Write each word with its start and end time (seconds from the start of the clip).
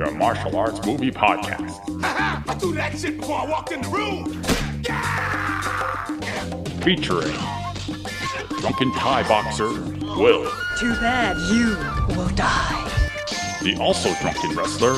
your 0.00 0.10
martial 0.12 0.56
arts 0.56 0.84
movie 0.86 1.10
podcast. 1.10 1.78
I 2.04 2.54
threw 2.54 2.72
that 2.72 2.98
shit 2.98 3.18
before 3.18 3.40
I 3.40 3.44
walked 3.46 3.70
in 3.70 3.82
the 3.82 3.88
room. 3.88 4.42
Yeah! 4.82 6.04
Featuring 6.80 7.36
drunken 8.60 8.90
Thai 8.94 9.28
boxer 9.28 9.68
Will, 9.68 10.50
Too 10.78 10.94
bad 10.94 11.36
you 11.52 11.76
will 12.16 12.28
die. 12.30 12.88
the 13.62 13.76
also 13.78 14.14
drunken 14.22 14.56
wrestler 14.56 14.94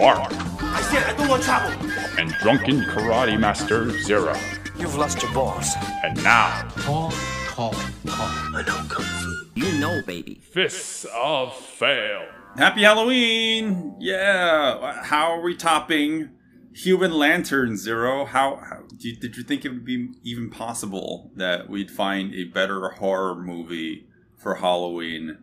Mark, 0.00 0.32
I 0.62 0.80
said 0.90 1.04
I 1.04 1.14
don't 1.14 1.28
want 1.28 1.42
trouble. 1.42 1.70
and 2.18 2.30
drunken 2.40 2.80
karate 2.84 3.38
master 3.38 3.90
Zero. 4.00 4.34
You've 4.78 4.96
lost 4.96 5.20
your 5.22 5.32
balls. 5.34 5.68
And 6.04 6.16
now, 6.24 6.66
Call, 6.78 7.10
call, 7.48 7.72
call. 8.06 8.26
I 8.56 8.62
know 8.66 8.82
Kung 8.88 9.04
Fu. 9.04 9.46
You 9.54 9.78
know, 9.78 10.00
baby. 10.06 10.40
Fists 10.42 11.04
of 11.14 11.54
Fail. 11.54 12.24
Happy 12.56 12.82
Halloween! 12.82 13.96
Yeah. 13.98 15.02
How 15.04 15.32
are 15.32 15.40
we 15.40 15.56
topping 15.56 16.30
Human 16.74 17.12
Lantern 17.12 17.78
Zero? 17.78 18.26
How, 18.26 18.56
how 18.56 18.82
did, 18.88 19.02
you, 19.02 19.16
did 19.16 19.36
you 19.36 19.42
think 19.42 19.64
it 19.64 19.70
would 19.70 19.86
be 19.86 20.10
even 20.22 20.50
possible 20.50 21.30
that 21.34 21.70
we'd 21.70 21.90
find 21.90 22.34
a 22.34 22.44
better 22.44 22.90
horror 22.90 23.34
movie 23.34 24.06
for 24.36 24.56
Halloween 24.56 25.38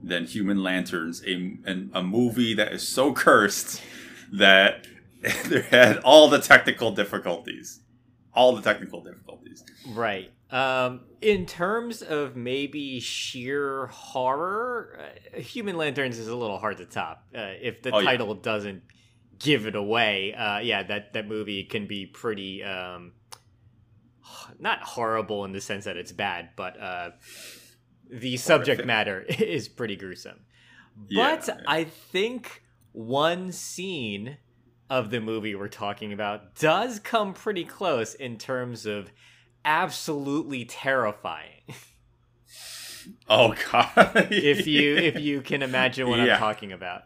than 0.00 0.26
Human 0.26 0.62
Lanterns? 0.62 1.22
A, 1.26 1.56
a 1.92 2.02
movie 2.02 2.54
that 2.54 2.72
is 2.72 2.86
so 2.86 3.12
cursed 3.12 3.82
that 4.32 4.86
there 5.46 5.62
had 5.62 5.98
all 5.98 6.28
the 6.28 6.40
technical 6.40 6.92
difficulties. 6.92 7.80
All 8.34 8.54
the 8.54 8.62
technical 8.62 9.02
difficulties. 9.02 9.64
Right. 9.88 10.30
Um, 10.52 11.00
in 11.22 11.46
terms 11.46 12.02
of 12.02 12.36
maybe 12.36 13.00
sheer 13.00 13.86
horror, 13.86 15.00
uh, 15.34 15.40
Human 15.40 15.76
Lanterns 15.76 16.18
is 16.18 16.28
a 16.28 16.36
little 16.36 16.58
hard 16.58 16.76
to 16.76 16.84
top. 16.84 17.24
Uh, 17.34 17.52
if 17.60 17.82
the 17.82 17.90
Oh, 17.90 17.98
yeah. 18.00 18.10
title 18.10 18.34
doesn't 18.34 18.82
give 19.38 19.66
it 19.66 19.74
away, 19.74 20.34
uh, 20.34 20.58
yeah, 20.58 20.82
that 20.82 21.14
that 21.14 21.26
movie 21.26 21.64
can 21.64 21.86
be 21.86 22.04
pretty 22.06 22.62
um, 22.62 23.12
not 24.58 24.82
horrible 24.82 25.44
in 25.44 25.52
the 25.52 25.60
sense 25.60 25.86
that 25.86 25.96
it's 25.96 26.12
bad, 26.12 26.50
but 26.56 26.78
uh, 26.80 27.10
the 28.10 28.36
subject 28.36 28.84
matter 28.84 29.20
is 29.28 29.68
pretty 29.68 29.96
gruesome. 29.96 30.40
Yeah, 31.08 31.36
But 31.36 31.48
yeah. 31.48 31.62
I 31.66 31.84
think 31.84 32.62
one 32.92 33.52
scene 33.52 34.36
of 34.90 35.10
the 35.10 35.20
movie 35.20 35.54
we're 35.54 35.68
talking 35.68 36.12
about 36.12 36.54
does 36.56 36.98
come 37.00 37.32
pretty 37.32 37.64
close 37.64 38.12
in 38.14 38.36
terms 38.36 38.84
of 38.84 39.10
absolutely 39.64 40.64
terrifying. 40.64 41.62
Oh 43.28 43.54
god! 43.72 43.92
if 44.30 44.66
you 44.66 44.96
if 44.96 45.18
you 45.20 45.40
can 45.40 45.62
imagine 45.62 46.08
what 46.08 46.18
Yeah. 46.20 46.34
I'm 46.34 46.38
talking 46.40 46.72
about. 46.72 47.02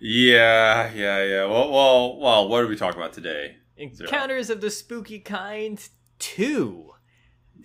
yeah, 0.00 0.90
yeah, 0.94 1.24
yeah. 1.24 1.44
Well, 1.46 1.70
well, 1.70 2.18
well. 2.18 2.48
What 2.48 2.62
are 2.62 2.66
we 2.66 2.76
talking 2.76 3.00
about 3.00 3.12
today? 3.12 3.56
Encounters 3.76 4.50
of 4.50 4.60
the 4.60 4.70
Spooky 4.70 5.18
Kind 5.18 5.88
2. 6.20 6.88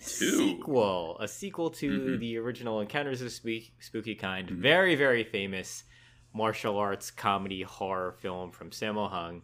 Sequel. 0.00 1.16
A 1.20 1.28
sequel 1.28 1.70
to 1.70 1.90
Mhm. 1.90 2.20
the 2.20 2.36
original 2.38 2.80
Encounters 2.80 3.20
of 3.20 3.30
Spook- 3.32 3.70
Spooky 3.80 4.14
Kind. 4.14 4.50
Very, 4.50 4.94
very 4.94 5.22
famous 5.24 5.84
martial 6.32 6.76
arts 6.78 7.10
comedy 7.10 7.62
horror 7.62 8.12
film 8.12 8.50
from 8.52 8.70
Sammo 8.70 9.10
Hung. 9.10 9.42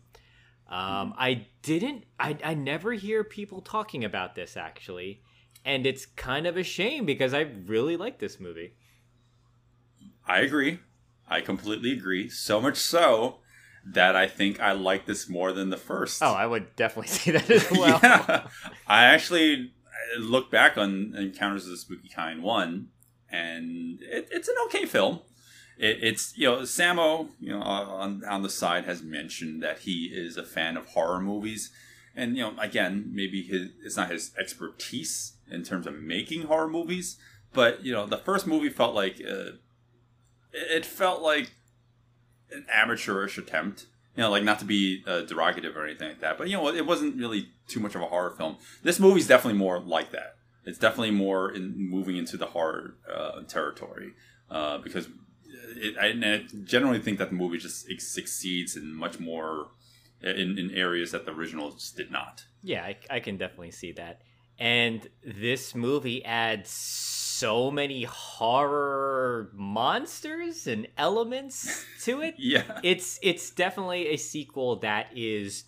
Um, 0.69 1.15
I 1.19 1.47
didn't, 1.63 2.05
I, 2.19 2.37
I 2.43 2.55
never 2.55 2.93
hear 2.93 3.23
people 3.23 3.61
talking 3.61 4.05
about 4.05 4.35
this 4.35 4.57
actually. 4.57 5.21
And 5.65 5.87
it's 5.87 6.05
kind 6.05 6.47
of 6.47 6.57
a 6.57 6.63
shame 6.63 7.07
because 7.07 7.33
I 7.33 7.41
really 7.41 7.97
like 7.97 8.19
this 8.19 8.39
movie. 8.39 8.75
I 10.27 10.41
agree. 10.41 10.81
I 11.29 11.41
completely 11.41 11.93
agree. 11.93 12.29
So 12.29 12.61
much 12.61 12.77
so 12.77 13.39
that 13.87 14.17
I 14.17 14.27
think 14.27 14.61
I 14.61 14.73
like 14.73 15.07
this 15.07 15.29
more 15.29 15.53
than 15.53 15.71
the 15.71 15.77
first. 15.77 16.23
Oh, 16.23 16.33
I 16.33 16.47
would 16.47 16.75
definitely 16.77 17.09
say 17.17 17.31
that 17.33 17.51
as 17.51 17.71
well. 17.71 18.01
yeah. 18.03 18.47
I 18.87 19.05
actually 19.05 19.73
look 20.19 20.51
back 20.51 20.77
on 20.77 21.15
Encounters 21.17 21.65
of 21.65 21.71
the 21.71 21.77
Spooky 21.77 22.09
Kind 22.09 22.43
one, 22.43 22.89
and 23.31 24.01
it, 24.03 24.29
it's 24.31 24.49
an 24.49 24.55
okay 24.67 24.85
film. 24.87 25.21
It, 25.79 25.99
it's 26.03 26.37
you 26.37 26.47
know 26.47 26.59
Sammo 26.61 27.29
you 27.41 27.51
know 27.51 27.63
on 27.63 28.25
on 28.25 28.43
the 28.43 28.51
side 28.51 28.85
has 28.85 29.03
mentioned 29.03 29.63
that 29.63 29.81
he 29.81 30.07
is 30.13 30.37
a 30.37 30.45
fan 30.45 30.77
of 30.77 30.87
horror 30.87 31.21
movies, 31.21 31.71
and 32.15 32.37
you 32.37 32.43
know 32.43 32.55
again 32.59 33.11
maybe 33.13 33.43
his 33.43 33.71
it's 33.85 33.97
not 33.97 34.11
his 34.11 34.33
expertise 34.39 35.35
in 35.51 35.63
terms 35.63 35.87
of 35.87 35.95
making 35.95 36.43
horror 36.43 36.69
movies, 36.69 37.19
but 37.53 37.85
you 37.85 37.93
know 37.93 38.07
the 38.07 38.19
first 38.19 38.47
movie 38.47 38.69
felt 38.71 38.95
like 38.95 39.21
uh, 39.21 39.53
it 40.53 40.87
felt 40.87 41.23
like 41.23 41.53
an 42.51 42.67
amateurish 42.73 43.39
attempt. 43.39 43.87
You 44.17 44.23
know, 44.23 44.31
like 44.31 44.45
not 44.45 44.61
to 44.61 44.65
be 44.65 45.03
uh, 45.09 45.23
derogative 45.23 45.75
or 45.75 45.85
anything 45.85 46.09
like 46.11 46.21
that, 46.21 46.39
but 46.39 46.49
you 46.49 46.57
know, 46.57 46.69
it 46.69 46.87
wasn't 46.87 47.17
really 47.17 47.49
too 47.67 47.81
much 47.81 47.97
of 47.97 48.01
a 48.01 48.07
horror 48.07 48.31
film. 48.31 48.59
This 48.85 49.01
movie's 49.01 49.27
definitely 49.27 49.59
more 49.59 49.81
like 49.81 50.13
that. 50.13 50.37
It's 50.65 50.79
definitely 50.79 51.11
more 51.11 51.51
in 51.51 51.75
moving 51.77 52.17
into 52.17 52.37
the 52.37 52.47
horror 52.47 52.95
uh, 53.13 53.43
territory 53.43 54.13
uh, 54.51 54.79
because 54.79 55.09
it, 55.77 55.97
I, 55.99 56.07
and 56.07 56.25
I 56.25 56.45
generally 56.65 57.01
think 57.01 57.19
that 57.19 57.31
the 57.31 57.35
movie 57.35 57.59
just 57.59 57.87
succeeds 58.01 58.77
in 58.77 58.95
much 58.95 59.19
more 59.21 59.69
in, 60.21 60.59
in 60.59 60.71
areas 60.71 61.13
that 61.13 61.27
the 61.27 61.33
original 61.33 61.71
just 61.73 61.97
did 61.97 62.11
not. 62.11 62.45
Yeah, 62.63 62.83
I, 62.83 62.97
I 63.11 63.21
can 63.21 63.37
definitely 63.37 63.73
see 63.73 63.93
that. 63.93 64.23
And 64.59 65.07
this 65.25 65.75
movie 65.75 66.25
adds 66.25 66.71
so 66.71 67.71
many 67.71 68.05
horror 68.05 69.51
monsters 69.53 70.67
and 70.67 70.87
elements 70.97 71.85
to 72.03 72.23
it. 72.23 72.37
Yeah, 72.39 72.81
It's 72.83 73.19
it's 73.23 73.51
definitely 73.51 74.09
a 74.09 74.17
sequel 74.17 74.77
that 74.77 75.09
is 75.15 75.65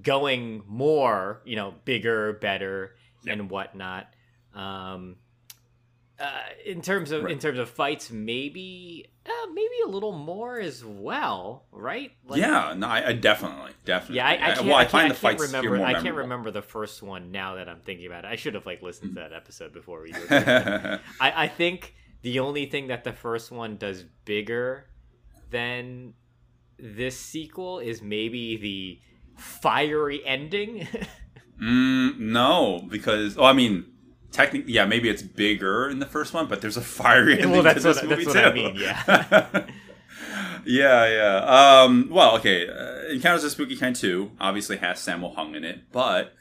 going 0.00 0.62
more, 0.66 1.42
you 1.44 1.56
know, 1.56 1.74
bigger, 1.84 2.34
better, 2.34 2.94
and 3.26 3.50
whatnot. 3.50 4.06
Um, 4.54 5.16
uh, 6.20 6.30
in 6.64 6.80
terms 6.80 7.10
of 7.10 7.26
in 7.26 7.38
terms 7.38 7.58
of 7.58 7.68
fights, 7.68 8.10
maybe 8.10 9.06
uh, 9.28 9.52
maybe 9.52 9.74
a 9.84 9.88
little 9.88 10.12
more 10.12 10.58
as 10.58 10.84
well, 10.84 11.66
right? 11.72 12.12
Like- 12.26 12.40
yeah, 12.40 12.74
no, 12.76 12.86
I, 12.86 13.08
I 13.08 13.12
definitely, 13.12 13.72
definitely. 13.84 14.16
yeah, 14.16 14.26
I, 14.28 14.32
I 14.32 14.54
can't. 14.54 14.66
well, 14.66 14.76
I, 14.76 14.82
I, 14.82 14.86
find 14.86 15.10
the 15.10 15.14
fights 15.14 15.42
remember. 15.42 15.76
more 15.76 15.86
I 15.86 15.92
can't 15.92 16.04
memorable. 16.04 16.22
remember 16.22 16.50
the 16.50 16.62
first 16.62 17.02
one 17.02 17.30
now 17.30 17.56
that 17.56 17.68
I'm 17.68 17.80
thinking 17.80 18.06
about 18.06 18.24
it. 18.24 18.28
I 18.28 18.36
should 18.36 18.54
have 18.54 18.66
like 18.66 18.82
listened 18.82 19.14
to 19.14 19.20
that 19.20 19.32
episode 19.32 19.72
before 19.72 20.02
we. 20.02 20.12
Recorded. 20.12 21.00
I, 21.20 21.44
I 21.44 21.48
think 21.48 21.94
the 22.22 22.40
only 22.40 22.66
thing 22.66 22.88
that 22.88 23.04
the 23.04 23.12
first 23.12 23.50
one 23.50 23.76
does 23.76 24.04
bigger 24.24 24.86
than 25.50 26.14
this 26.78 27.18
sequel 27.18 27.78
is 27.80 28.02
maybe 28.02 28.56
the 28.56 29.00
fiery 29.40 30.24
ending. 30.24 30.86
Mm, 31.60 32.18
no, 32.20 32.86
because 32.88 33.36
oh, 33.36 33.42
I 33.44 33.52
mean, 33.52 33.86
technically, 34.32 34.72
yeah, 34.72 34.84
maybe 34.86 35.08
it's 35.08 35.22
bigger 35.22 35.88
in 35.88 35.98
the 35.98 36.06
first 36.06 36.32
one, 36.34 36.46
but 36.46 36.60
there's 36.60 36.76
a 36.76 36.80
fiery 36.82 37.34
ending 37.40 37.50
Well, 37.50 37.62
that's 37.62 37.82
to 37.82 37.88
this 37.88 37.96
what- 38.02 38.10
movie 38.10 38.24
that's 38.24 38.34
what 38.36 38.44
I 38.44 38.48
too. 38.50 38.54
mean, 38.54 38.76
yeah. 38.76 39.66
yeah, 40.64 41.06
yeah. 41.08 41.82
Um, 41.82 42.08
well, 42.10 42.36
okay. 42.36 42.68
Uh, 42.68 43.08
Encounters 43.12 43.44
of 43.44 43.50
Spooky 43.52 43.76
Kind 43.76 43.96
Two 43.96 44.32
obviously 44.40 44.76
has 44.78 44.98
Sammo 44.98 45.34
Hung 45.34 45.54
in 45.54 45.64
it, 45.64 45.90
but 45.92 46.34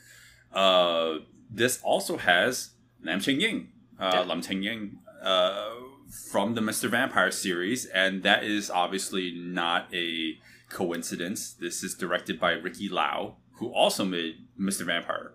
uh, 0.54 1.20
this 1.50 1.80
also 1.84 2.18
has 2.18 2.72
Lam 3.04 3.20
Ching 3.20 3.40
Ying, 3.42 3.70
uh, 4.00 4.12
Yeah. 4.14 4.20
Lam 4.22 4.42
Ching 4.42 4.64
Ying, 4.64 5.00
uh, 5.22 5.70
from 6.32 6.56
the 6.56 6.62
Mr. 6.62 6.90
Vampire 6.90 7.32
series, 7.32 7.86
and 7.86 8.24
that 8.24 8.44
is 8.44 8.70
obviously 8.70 9.32
not 9.36 9.88
a 9.94 10.38
coincidence. 10.70 11.54
This 11.54 11.84
is 11.84 11.94
directed 11.96 12.40
by 12.40 12.52
Ricky 12.52 12.90
Lau, 12.90 13.36
who 13.54 13.68
also 13.74 14.04
made 14.06 14.46
Mr. 14.60 14.86
Vampire. 14.86 15.34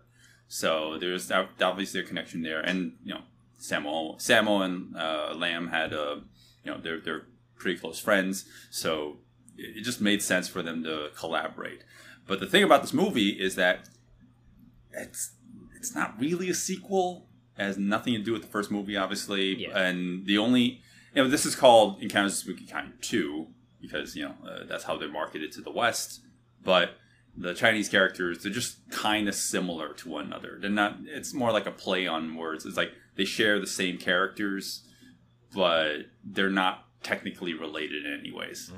So 0.52 0.98
there's 1.00 1.32
obviously 1.32 2.00
a 2.00 2.02
connection 2.02 2.42
there, 2.42 2.60
and 2.60 2.92
you 3.02 3.14
know, 3.14 3.22
Sammo, 3.58 4.18
Sammo 4.18 4.62
and 4.62 4.94
uh, 4.94 5.32
Lam 5.34 5.68
had 5.68 5.94
a, 5.94 6.20
you 6.62 6.70
know, 6.70 6.78
they're 6.78 7.00
they're 7.00 7.22
pretty 7.58 7.80
close 7.80 7.98
friends, 7.98 8.44
so 8.70 9.16
it 9.56 9.82
just 9.82 10.02
made 10.02 10.20
sense 10.20 10.48
for 10.48 10.62
them 10.62 10.84
to 10.84 11.08
collaborate. 11.16 11.84
But 12.26 12.38
the 12.40 12.46
thing 12.46 12.64
about 12.64 12.82
this 12.82 12.92
movie 12.92 13.30
is 13.30 13.54
that 13.54 13.88
it's 14.92 15.32
it's 15.74 15.94
not 15.94 16.20
really 16.20 16.50
a 16.50 16.54
sequel. 16.54 17.28
It 17.58 17.62
has 17.64 17.78
nothing 17.78 18.12
to 18.12 18.20
do 18.20 18.32
with 18.34 18.42
the 18.42 18.48
first 18.48 18.70
movie, 18.70 18.94
obviously, 18.94 19.54
Yeah. 19.56 19.78
and 19.78 20.26
the 20.26 20.36
only 20.36 20.82
you 21.14 21.22
know 21.22 21.28
this 21.28 21.46
is 21.46 21.54
called 21.56 22.02
Encounters 22.02 22.32
of 22.34 22.38
Spooky 22.40 22.66
Kind 22.66 22.92
Two 23.00 23.46
because 23.80 24.14
you 24.14 24.24
know 24.24 24.34
uh, 24.46 24.64
that's 24.68 24.84
how 24.84 24.98
they're 24.98 25.08
marketed 25.10 25.50
to 25.52 25.62
the 25.62 25.72
West, 25.72 26.20
but 26.62 26.90
the 27.36 27.54
Chinese 27.54 27.88
characters 27.88 28.42
they're 28.42 28.52
just 28.52 28.78
kind 28.90 29.28
of 29.28 29.34
similar 29.34 29.94
to 29.94 30.08
one 30.08 30.26
another. 30.26 30.58
They're 30.60 30.70
not. 30.70 30.98
It's 31.06 31.32
more 31.32 31.52
like 31.52 31.66
a 31.66 31.70
play 31.70 32.06
on 32.06 32.36
words. 32.36 32.66
It's 32.66 32.76
like 32.76 32.92
they 33.16 33.24
share 33.24 33.58
the 33.58 33.66
same 33.66 33.98
characters, 33.98 34.86
but 35.54 36.06
they're 36.24 36.50
not 36.50 36.84
technically 37.02 37.54
related 37.54 38.06
in 38.06 38.18
any 38.18 38.32
ways. 38.32 38.70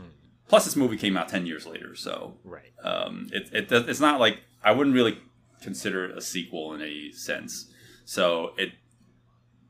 Plus, 0.49 0.65
this 0.65 0.77
movie 0.77 0.97
came 0.97 1.17
out 1.17 1.29
ten 1.29 1.47
years 1.47 1.67
later, 1.67 1.95
so 1.95 2.35
right. 2.45 2.73
um, 2.83 3.29
it, 3.33 3.49
it 3.53 3.73
it's 3.73 4.01
not 4.01 4.21
like 4.21 4.41
I 4.63 4.73
wouldn't 4.73 4.95
really 4.95 5.19
consider 5.63 6.05
it 6.05 6.17
a 6.17 6.21
sequel 6.21 6.75
in 6.75 6.83
any 6.83 7.11
sense. 7.13 7.71
So 8.05 8.53
it 8.59 8.73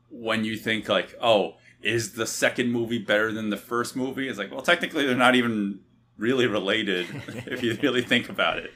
when 0.09 0.45
you 0.45 0.57
think 0.57 0.87
like, 0.87 1.15
oh, 1.21 1.55
is 1.81 2.13
the 2.13 2.25
second 2.25 2.71
movie 2.71 2.99
better 2.99 3.31
than 3.31 3.49
the 3.49 3.57
first 3.57 3.95
movie? 3.95 4.27
It's 4.27 4.37
like, 4.37 4.51
well, 4.51 4.61
technically 4.61 5.05
they're 5.05 5.15
not 5.15 5.35
even 5.35 5.79
really 6.17 6.47
related 6.47 7.07
if 7.47 7.63
you 7.63 7.77
really 7.81 8.01
think 8.01 8.29
about 8.29 8.57
it. 8.57 8.71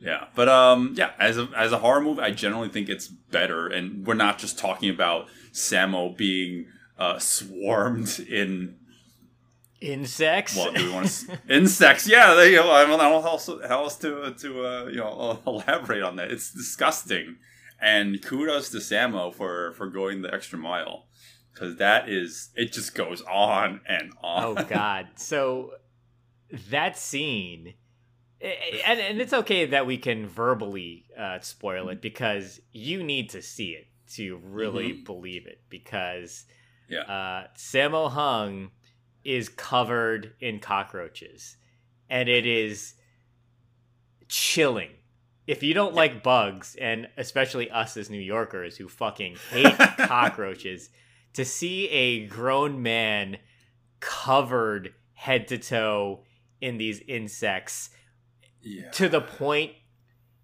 Yeah, 0.00 0.26
but 0.34 0.50
um, 0.50 0.94
yeah, 0.96 1.12
as 1.18 1.38
a 1.38 1.48
as 1.56 1.72
a 1.72 1.78
horror 1.78 2.02
movie, 2.02 2.20
I 2.20 2.30
generally 2.30 2.68
think 2.68 2.90
it's 2.90 3.08
better, 3.08 3.68
and 3.68 4.06
we're 4.06 4.12
not 4.14 4.38
just 4.38 4.58
talking 4.58 4.90
about 4.90 5.28
Sammo 5.52 6.14
being 6.14 6.66
uh, 6.98 7.18
swarmed 7.18 8.18
in 8.20 8.76
Insects. 9.84 10.56
what 10.56 10.74
do 10.74 10.86
we 10.86 10.92
want 10.92 11.08
to 11.08 11.38
insects? 11.48 12.08
Yeah, 12.08 12.34
they, 12.34 12.52
you 12.52 12.56
know, 12.56 12.70
I 12.70 12.86
don't 12.86 12.98
know 12.98 13.20
how 13.20 13.28
else, 13.28 13.50
how 13.68 13.82
else 13.82 13.96
to 13.98 14.32
to 14.32 14.66
uh, 14.66 14.84
you 14.86 14.96
know 14.96 15.40
elaborate 15.46 16.02
on 16.02 16.16
that. 16.16 16.30
It's 16.30 16.52
disgusting, 16.52 17.36
and 17.80 18.22
kudos 18.22 18.70
to 18.70 18.78
Sammo 18.78 19.34
for 19.34 19.72
for 19.72 19.88
going 19.88 20.22
the 20.22 20.32
extra 20.32 20.58
mile 20.58 21.06
because 21.54 21.76
that 21.76 22.08
is 22.08 22.50
it 22.56 22.72
just 22.72 22.94
goes 22.94 23.22
on 23.22 23.80
and 23.88 24.12
on. 24.22 24.44
oh 24.58 24.64
God. 24.68 25.06
So 25.16 25.74
that 26.70 26.98
scene. 26.98 27.74
And, 28.86 29.00
and 29.00 29.20
it's 29.22 29.32
okay 29.32 29.64
that 29.66 29.86
we 29.86 29.96
can 29.96 30.26
verbally 30.26 31.06
uh, 31.18 31.38
spoil 31.40 31.88
it 31.88 32.02
because 32.02 32.60
you 32.72 33.02
need 33.02 33.30
to 33.30 33.40
see 33.40 33.70
it 33.70 33.86
to 34.16 34.36
really 34.44 34.92
believe 34.92 35.46
it 35.46 35.62
because 35.70 36.44
Yeah. 36.90 37.02
uh, 37.02 37.46
Sammo 37.56 38.10
Hung 38.10 38.70
is 39.24 39.48
covered 39.48 40.34
in 40.40 40.58
cockroaches, 40.58 41.56
and 42.10 42.28
it 42.28 42.44
is 42.44 42.92
chilling. 44.28 44.90
If 45.46 45.62
you 45.62 45.72
don't 45.72 45.94
like 45.94 46.22
bugs, 46.22 46.76
and 46.78 47.08
especially 47.16 47.70
us 47.70 47.96
as 47.96 48.10
New 48.10 48.20
Yorkers 48.20 48.76
who 48.76 48.88
fucking 48.88 49.36
hate 49.50 49.76
cockroaches, 49.98 50.90
to 51.34 51.44
see 51.44 51.88
a 51.88 52.26
grown 52.26 52.82
man 52.82 53.36
covered 54.00 54.94
head 55.14 55.48
to 55.48 55.58
toe 55.58 56.20
in 56.60 56.78
these 56.78 57.00
insects 57.06 57.90
yeah. 58.62 58.90
to 58.90 59.08
the 59.08 59.20
point 59.20 59.72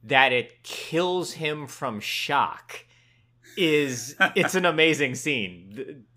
that 0.02 0.32
it 0.32 0.62
kills 0.62 1.32
him 1.32 1.66
from 1.66 2.00
shock 2.00 2.84
is 3.56 4.16
it's 4.34 4.54
an 4.54 4.64
amazing 4.64 5.14
scene 5.14 5.70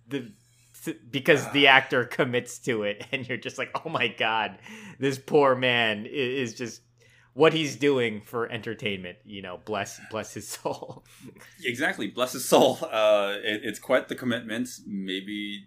the, 0.07 0.31
the 0.85 0.97
because 1.09 1.49
the 1.51 1.67
actor 1.67 2.03
commits 2.03 2.59
to 2.59 2.83
it 2.83 3.05
and 3.11 3.27
you're 3.27 3.37
just 3.37 3.57
like 3.57 3.71
oh 3.85 3.89
my 3.89 4.07
god 4.07 4.57
this 4.99 5.17
poor 5.17 5.55
man 5.55 6.05
is 6.05 6.53
just 6.53 6.81
what 7.33 7.53
he's 7.53 7.75
doing 7.75 8.21
for 8.25 8.47
entertainment 8.51 9.17
you 9.25 9.41
know 9.41 9.59
bless 9.65 9.99
bless 10.11 10.33
his 10.33 10.47
soul 10.59 11.03
Exactly. 11.65 12.07
Bless 12.07 12.33
his 12.33 12.45
soul. 12.45 12.77
Uh, 12.81 13.35
it, 13.43 13.61
it's 13.63 13.79
quite 13.79 14.07
the 14.07 14.15
commitment. 14.15 14.69
Maybe, 14.85 15.65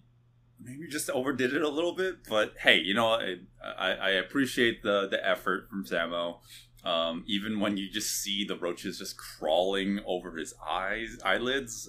maybe 0.61 0.87
just 0.89 1.11
overdid 1.11 1.53
it 1.55 1.63
a 1.63 1.69
little 1.69 1.95
bit, 1.95 2.17
but 2.29 2.55
hey, 2.61 2.79
you 2.79 2.95
know, 2.95 3.09
I, 3.09 3.37
I, 3.65 3.91
I 3.93 4.11
appreciate 4.11 4.83
the 4.83 5.09
the 5.09 5.27
effort 5.27 5.69
from 5.71 5.85
Sammo. 5.85 6.39
Um, 6.85 7.25
even 7.27 7.59
when 7.59 7.77
you 7.77 7.91
just 7.91 8.23
see 8.23 8.45
the 8.45 8.57
roaches 8.57 8.99
just 8.99 9.17
crawling 9.17 10.01
over 10.07 10.37
his 10.37 10.55
eyes, 10.69 11.19
eyelids, 11.25 11.89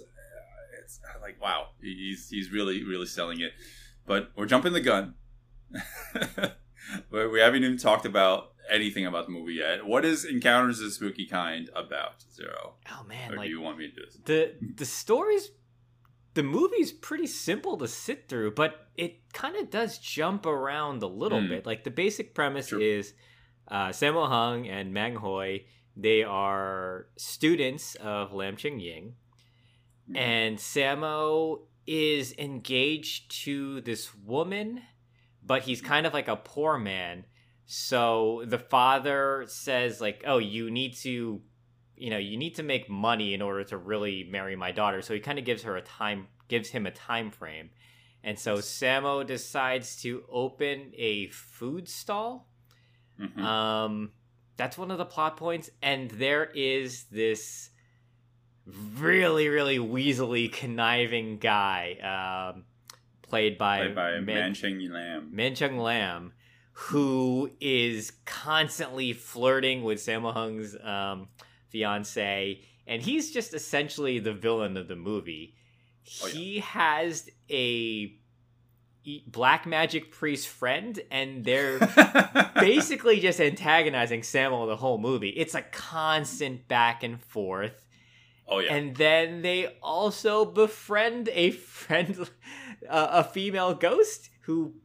it's 0.84 1.00
like 1.22 1.42
wow, 1.42 1.68
he's 1.82 2.30
he's 2.30 2.52
really 2.52 2.84
really 2.84 3.06
selling 3.06 3.42
it. 3.42 3.52
But 4.06 4.32
we're 4.36 4.46
jumping 4.46 4.74
the 4.74 4.82
gun. 4.82 5.16
we 7.12 7.40
haven't 7.40 7.64
even 7.64 7.78
talked 7.78 8.06
about 8.06 8.54
anything 8.70 9.06
about 9.06 9.26
the 9.26 9.32
movie 9.32 9.54
yet. 9.56 9.86
What 9.86 10.06
is 10.06 10.26
Encounters 10.26 10.80
of 10.80 10.86
the 10.86 10.92
Spooky 10.92 11.26
Kind 11.26 11.70
about, 11.76 12.24
Zero? 12.34 12.76
oh 12.92 13.04
man 13.08 13.34
Or 13.34 13.38
like 13.38 13.46
do 13.48 13.50
you 13.52 13.62
want 13.62 13.78
me 13.78 13.88
to 13.90 13.94
do 13.96 14.02
this? 14.06 14.18
the 14.26 14.54
the 14.76 14.86
story's 14.86 15.50
the 16.34 16.44
movie's 16.44 16.92
pretty 16.92 17.26
simple 17.28 17.78
to 17.78 17.88
sit 17.88 18.28
through, 18.30 18.52
but 18.52 18.88
it 18.96 19.32
kind 19.34 19.56
of 19.56 19.72
does 19.72 19.98
jump 19.98 20.46
around 20.46 21.02
a 21.02 21.08
little 21.08 21.42
Hmm. 21.42 21.48
bit. 21.50 21.66
Like 21.66 21.84
the 21.84 21.90
basic 21.92 22.36
premise 22.36 22.68
Sure. 22.70 22.80
is 22.82 23.14
uh, 23.70 23.90
Sammo 23.90 24.28
Hung 24.28 24.68
and 24.68 24.94
Mang 24.94 25.16
Hoi, 25.16 25.66
they 25.96 26.24
are 26.24 27.08
students 27.18 27.96
of 27.96 28.34
Lam 28.34 28.56
Ching 28.56 28.80
Ying, 28.80 29.16
Hmm. 30.08 30.16
and 30.16 30.58
Sammo 30.58 31.62
is 31.88 32.34
engaged 32.38 33.32
to 33.46 33.82
this 33.82 34.14
woman, 34.14 34.84
but 35.44 35.64
he's 35.64 35.82
kind 35.82 36.06
of 36.06 36.14
like 36.14 36.28
a 36.28 36.36
poor 36.36 36.78
man. 36.78 37.26
So 37.68 38.44
the 38.46 38.58
father 38.58 39.44
says 39.48 40.02
like, 40.02 40.24
"Oh, 40.26 40.38
you 40.40 40.72
need 40.72 40.96
to 40.98 41.42
you 41.98 42.12
know, 42.12 42.18
you 42.18 42.38
need 42.38 42.56
to 42.56 42.64
make 42.64 42.90
money 42.90 43.34
in 43.34 43.42
order 43.42 43.64
to 43.64 43.76
really 43.76 44.24
marry 44.24 44.56
my 44.56 44.72
daughter. 44.72 45.02
So 45.02 45.14
he 45.14 45.20
kind 45.20 45.40
of 45.40 45.46
gives 45.46 45.64
her 45.64 45.76
a 45.76 45.82
time, 45.82 46.28
gives 46.48 46.70
him 46.70 46.86
a 46.86 46.92
time 46.92 47.32
frame. 47.32 47.72
And 48.24 48.38
so 48.38 48.58
Sammo 48.58 49.26
decides 49.26 50.00
to 50.04 50.24
open 50.30 50.92
a 50.96 51.28
food 51.30 51.90
stall. 51.90 52.48
Mhm. 53.20 53.40
Um, 53.40 54.12
that's 54.58 54.78
one 54.78 54.92
of 54.92 55.00
the 55.00 55.06
plot 55.06 55.38
points. 55.38 55.72
And 55.82 56.12
there 56.12 56.46
is 56.46 57.06
this 57.06 57.72
really, 58.66 59.50
really 59.50 59.80
weaselly, 59.80 60.52
conniving 60.52 61.40
guy, 61.40 62.54
um, 62.54 62.66
played 63.24 63.58
by, 63.58 63.80
played 63.80 63.96
by 63.96 64.20
Man- 64.20 64.54
Manching 64.54 64.92
Lam. 64.92 65.30
Min 65.36 65.56
Chung 65.56 65.78
Lam, 65.80 66.34
who 66.80 67.50
is 67.60 68.12
constantly 68.26 69.12
flirting 69.12 69.84
with 69.84 69.98
Sammo 69.98 70.32
Hung's 70.32 70.78
um, 70.84 71.28
fiance, 71.70 72.62
and 72.86 73.02
he's 73.02 73.32
just 73.32 73.56
essentially 73.56 74.20
the 74.20 74.32
villain 74.32 74.78
of 74.78 74.88
the 74.88 74.96
movie. 74.96 75.56
Oh, 76.22 76.28
yeah. 76.28 76.34
He 76.34 76.60
has 76.60 77.30
a 77.50 78.16
black 79.26 79.66
magic 79.66 80.12
priest 80.12 80.50
friend, 80.50 81.00
and 81.10 81.44
they're 81.44 81.80
basically 82.60 83.20
just 83.22 83.42
antagonizing 83.42 84.22
Sammo 84.22 84.68
the 84.68 84.78
whole 84.78 85.00
movie. 85.00 85.30
It's 85.30 85.56
a 85.56 85.64
constant 85.64 86.68
back 86.68 87.02
and 87.02 87.20
forth. 87.20 87.88
oh 88.48 88.60
yeah, 88.60 88.76
And 88.76 88.96
then 88.96 89.42
they 89.42 89.66
also 89.82 90.46
befriend 90.46 91.28
a 91.34 91.50
friend, 91.50 92.30
uh, 92.88 93.08
a 93.10 93.24
female 93.24 93.74
ghost 93.74 94.30
who 94.42 94.76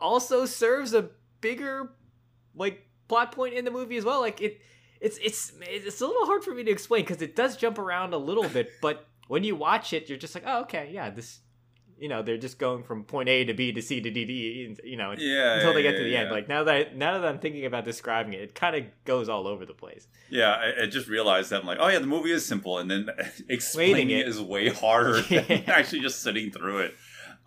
also 0.00 0.46
serves 0.46 0.94
a 0.94 1.10
bigger 1.40 1.90
like 2.54 2.86
plot 3.08 3.32
point 3.32 3.54
in 3.54 3.64
the 3.64 3.70
movie 3.70 3.96
as 3.96 4.04
well. 4.04 4.20
Like 4.20 4.40
it, 4.40 4.60
it's 5.00 5.18
it's 5.18 5.52
it's 5.60 6.00
a 6.00 6.06
little 6.06 6.26
hard 6.26 6.44
for 6.44 6.54
me 6.54 6.64
to 6.64 6.70
explain 6.70 7.02
because 7.02 7.22
it 7.22 7.36
does 7.36 7.56
jump 7.56 7.78
around 7.78 8.14
a 8.14 8.18
little 8.18 8.48
bit, 8.48 8.72
but 8.82 9.06
when 9.28 9.44
you 9.44 9.56
watch 9.56 9.92
it, 9.92 10.08
you're 10.08 10.18
just 10.18 10.34
like, 10.34 10.44
oh 10.46 10.62
okay, 10.62 10.90
yeah, 10.92 11.10
this. 11.10 11.40
You 12.00 12.08
know, 12.08 12.22
they're 12.22 12.38
just 12.38 12.60
going 12.60 12.84
from 12.84 13.02
point 13.02 13.28
A 13.28 13.44
to 13.46 13.54
B 13.54 13.72
to 13.72 13.82
C 13.82 14.00
to 14.00 14.08
D 14.08 14.24
to 14.24 14.32
E, 14.32 14.76
you 14.84 14.96
know, 14.96 15.16
yeah, 15.18 15.54
until 15.54 15.74
they 15.74 15.82
yeah, 15.82 15.90
get 15.90 15.96
to 15.96 16.04
the 16.04 16.10
yeah, 16.10 16.18
end. 16.20 16.30
Like 16.30 16.48
now 16.48 16.62
that 16.62 16.96
now 16.96 17.18
that 17.18 17.26
I'm 17.26 17.40
thinking 17.40 17.66
about 17.66 17.84
describing 17.84 18.34
it, 18.34 18.40
it 18.40 18.54
kind 18.54 18.76
of 18.76 18.84
goes 19.04 19.28
all 19.28 19.48
over 19.48 19.66
the 19.66 19.74
place. 19.74 20.06
yeah, 20.30 20.50
I, 20.52 20.84
I 20.84 20.86
just 20.86 21.08
realized 21.08 21.50
that 21.50 21.62
I'm 21.62 21.66
like, 21.66 21.78
oh 21.80 21.88
yeah, 21.88 21.98
the 21.98 22.06
movie 22.06 22.30
is 22.30 22.46
simple, 22.46 22.78
and 22.78 22.88
then 22.88 23.08
explaining 23.48 24.10
it. 24.10 24.20
it 24.20 24.28
is 24.28 24.40
way 24.40 24.68
harder 24.68 25.22
than 25.28 25.64
actually 25.66 25.98
just 25.98 26.22
sitting 26.22 26.52
through 26.52 26.78
it. 26.78 26.94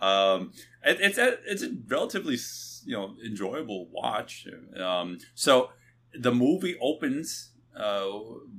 Um, 0.01 0.51
it, 0.83 0.97
it's 0.99 1.17
a 1.17 1.37
it's 1.45 1.61
a 1.63 1.69
relatively 1.87 2.37
you 2.85 2.93
know 2.97 3.15
enjoyable 3.25 3.87
watch. 3.91 4.47
Um, 4.79 5.19
so 5.35 5.69
the 6.13 6.33
movie 6.33 6.75
opens 6.81 7.51
uh, 7.77 8.09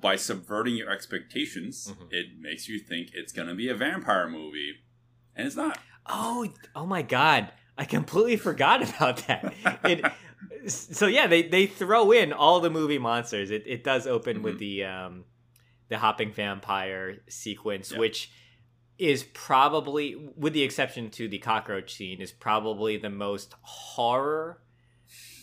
by 0.00 0.16
subverting 0.16 0.76
your 0.76 0.90
expectations. 0.90 1.92
Mhm. 1.92 2.12
It 2.12 2.26
makes 2.40 2.68
you 2.68 2.78
think 2.78 3.10
it's 3.14 3.32
gonna 3.32 3.54
be 3.54 3.68
a 3.68 3.74
vampire 3.74 4.28
movie, 4.28 4.74
and 5.36 5.46
it's 5.46 5.56
not. 5.56 5.78
Oh, 6.06 6.46
oh 6.74 6.86
my 6.86 7.02
god. 7.02 7.52
I 7.78 7.84
completely 7.86 8.36
forgot 8.36 8.82
about 8.88 9.16
that. 9.28 9.52
It 9.84 10.04
so 10.70 11.06
yeah, 11.06 11.26
they 11.26 11.42
they 11.42 11.66
throw 11.66 12.12
in 12.12 12.32
all 12.32 12.60
the 12.60 12.70
movie 12.70 12.98
monsters. 12.98 13.50
It 13.50 13.64
it 13.66 13.82
does 13.82 14.06
open 14.06 14.42
with 14.42 14.56
Mhm. 14.56 14.58
the 14.58 14.84
um 14.84 15.24
the 15.88 15.98
hopping 15.98 16.32
vampire 16.32 17.18
sequence 17.28 17.90
Yeah. 17.92 17.98
which 17.98 18.30
is 18.98 19.24
probably 19.34 20.14
with 20.36 20.52
the 20.52 20.62
exception 20.62 21.10
to 21.10 21.28
the 21.28 21.38
cockroach 21.38 21.94
scene 21.94 22.20
is 22.20 22.30
probably 22.32 22.96
the 22.96 23.10
most 23.10 23.54
horror 23.62 24.62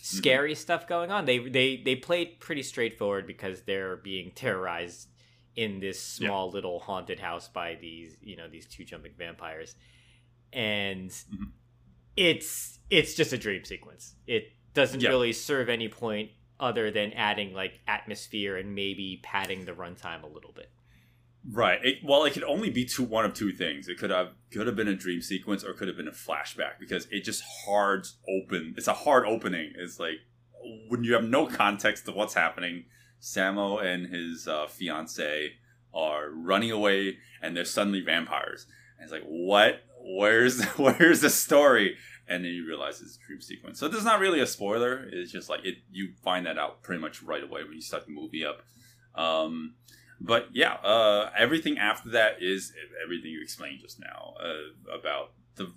scary 0.02 0.56
stuff 0.56 0.88
going 0.88 1.12
on. 1.12 1.26
They 1.26 1.40
they 1.40 1.78
they 1.78 1.96
played 1.96 2.40
pretty 2.40 2.64
straightforward 2.64 3.28
because 3.28 3.62
they're 3.64 3.98
being 3.98 4.32
terrorized 4.32 5.10
in 5.56 5.80
this 5.80 5.98
Yeah. 6.20 6.28
small 6.28 6.52
little 6.52 6.80
haunted 6.80 7.20
house 7.20 7.48
by 7.50 7.76
these, 7.76 8.18
you 8.22 8.36
know, 8.36 8.48
these 8.48 8.66
two 8.68 8.86
jumping 8.86 9.14
vampires. 9.18 9.76
And 10.54 11.10
Mhm. 11.10 11.52
it's 12.16 12.80
it's 12.90 13.14
just 13.16 13.34
a 13.34 13.38
dream 13.38 13.66
sequence. 13.66 14.16
It 14.26 14.52
doesn't 14.74 15.02
Yeah. 15.02 15.10
really 15.10 15.34
serve 15.34 15.70
any 15.70 15.90
point 15.90 16.32
other 16.60 16.92
than 16.92 17.14
adding 17.14 17.54
like 17.54 17.80
atmosphere 17.88 18.58
and 18.58 18.74
maybe 18.76 19.20
padding 19.24 19.66
the 19.66 19.74
runtime 19.74 20.24
a 20.24 20.28
little 20.28 20.52
bit. 20.52 20.72
Right. 21.48 21.84
It, 21.84 21.96
well, 22.04 22.26
it 22.26 22.34
could 22.34 22.44
only 22.44 22.70
be 22.70 22.86
two 22.86 23.04
one 23.04 23.26
of 23.26 23.34
two 23.34 23.52
things. 23.52 23.88
It 23.88 23.98
could 23.98 24.10
have 24.10 24.30
could 24.52 24.68
have 24.68 24.76
been 24.76 24.88
a 24.88 24.96
dream 24.96 25.22
sequence 25.22 25.64
or 25.64 25.74
could 25.74 25.88
have 25.88 25.98
been 25.98 26.08
a 26.08 26.12
flashback 26.12 26.80
because 26.80 27.08
it 27.12 27.24
just 27.24 27.44
hard 27.66 28.08
open. 28.28 28.74
It's 28.78 28.88
a 28.88 28.94
hard 28.94 29.26
opening. 29.26 29.74
It's 29.78 30.00
like 30.00 30.20
when 30.90 31.04
you 31.04 31.14
have 31.14 31.24
no 31.24 31.48
context 31.48 32.08
of 32.08 32.16
what's 32.16 32.34
happening. 32.34 32.86
Sammo 33.22 33.84
and 33.84 34.08
his 34.14 34.48
uh, 34.48 34.68
fiance 34.68 35.52
are 35.94 36.30
running 36.32 36.72
away, 36.72 37.18
and 37.42 37.56
they're 37.56 37.66
suddenly 37.66 38.00
vampires. 38.00 38.66
And 38.98 39.04
it's 39.04 39.12
like, 39.12 39.26
what? 39.26 39.82
Where's 40.02 40.64
where's 40.78 41.22
the 41.22 41.30
story? 41.30 41.98
and 42.30 42.46
then 42.46 42.52
you 42.52 42.66
realize 42.66 43.02
it's 43.02 43.18
a 43.18 43.28
dream 43.28 43.42
sequence. 43.42 43.80
So 43.80 43.88
this 43.88 43.98
is 43.98 44.06
not 44.06 44.20
really 44.20 44.40
a 44.40 44.46
spoiler. 44.46 45.10
It's 45.12 45.32
just 45.32 45.50
like 45.50 45.66
it. 45.66 45.78
You 45.92 46.14
find 46.24 46.46
that 46.46 46.60
out 46.60 46.84
pretty 46.84 47.02
much 47.02 47.24
right 47.24 47.44
away 47.44 47.64
when 47.64 47.74
you 47.74 47.82
start 47.82 48.06
the 48.06 48.14
movie 48.14 48.46
up. 48.46 48.62
Um, 49.16 49.74
but 50.22 50.50
yeah, 50.54 50.74
uh, 50.74 51.30
everything 51.38 51.78
after 51.78 52.10
that 52.10 52.42
is 52.42 52.74
everything 53.04 53.32
you 53.32 53.42
explained 53.42 53.80
just 53.82 54.00
now 54.00 54.34
uh, 54.42 54.94
about 54.94 55.32
the 55.56 55.72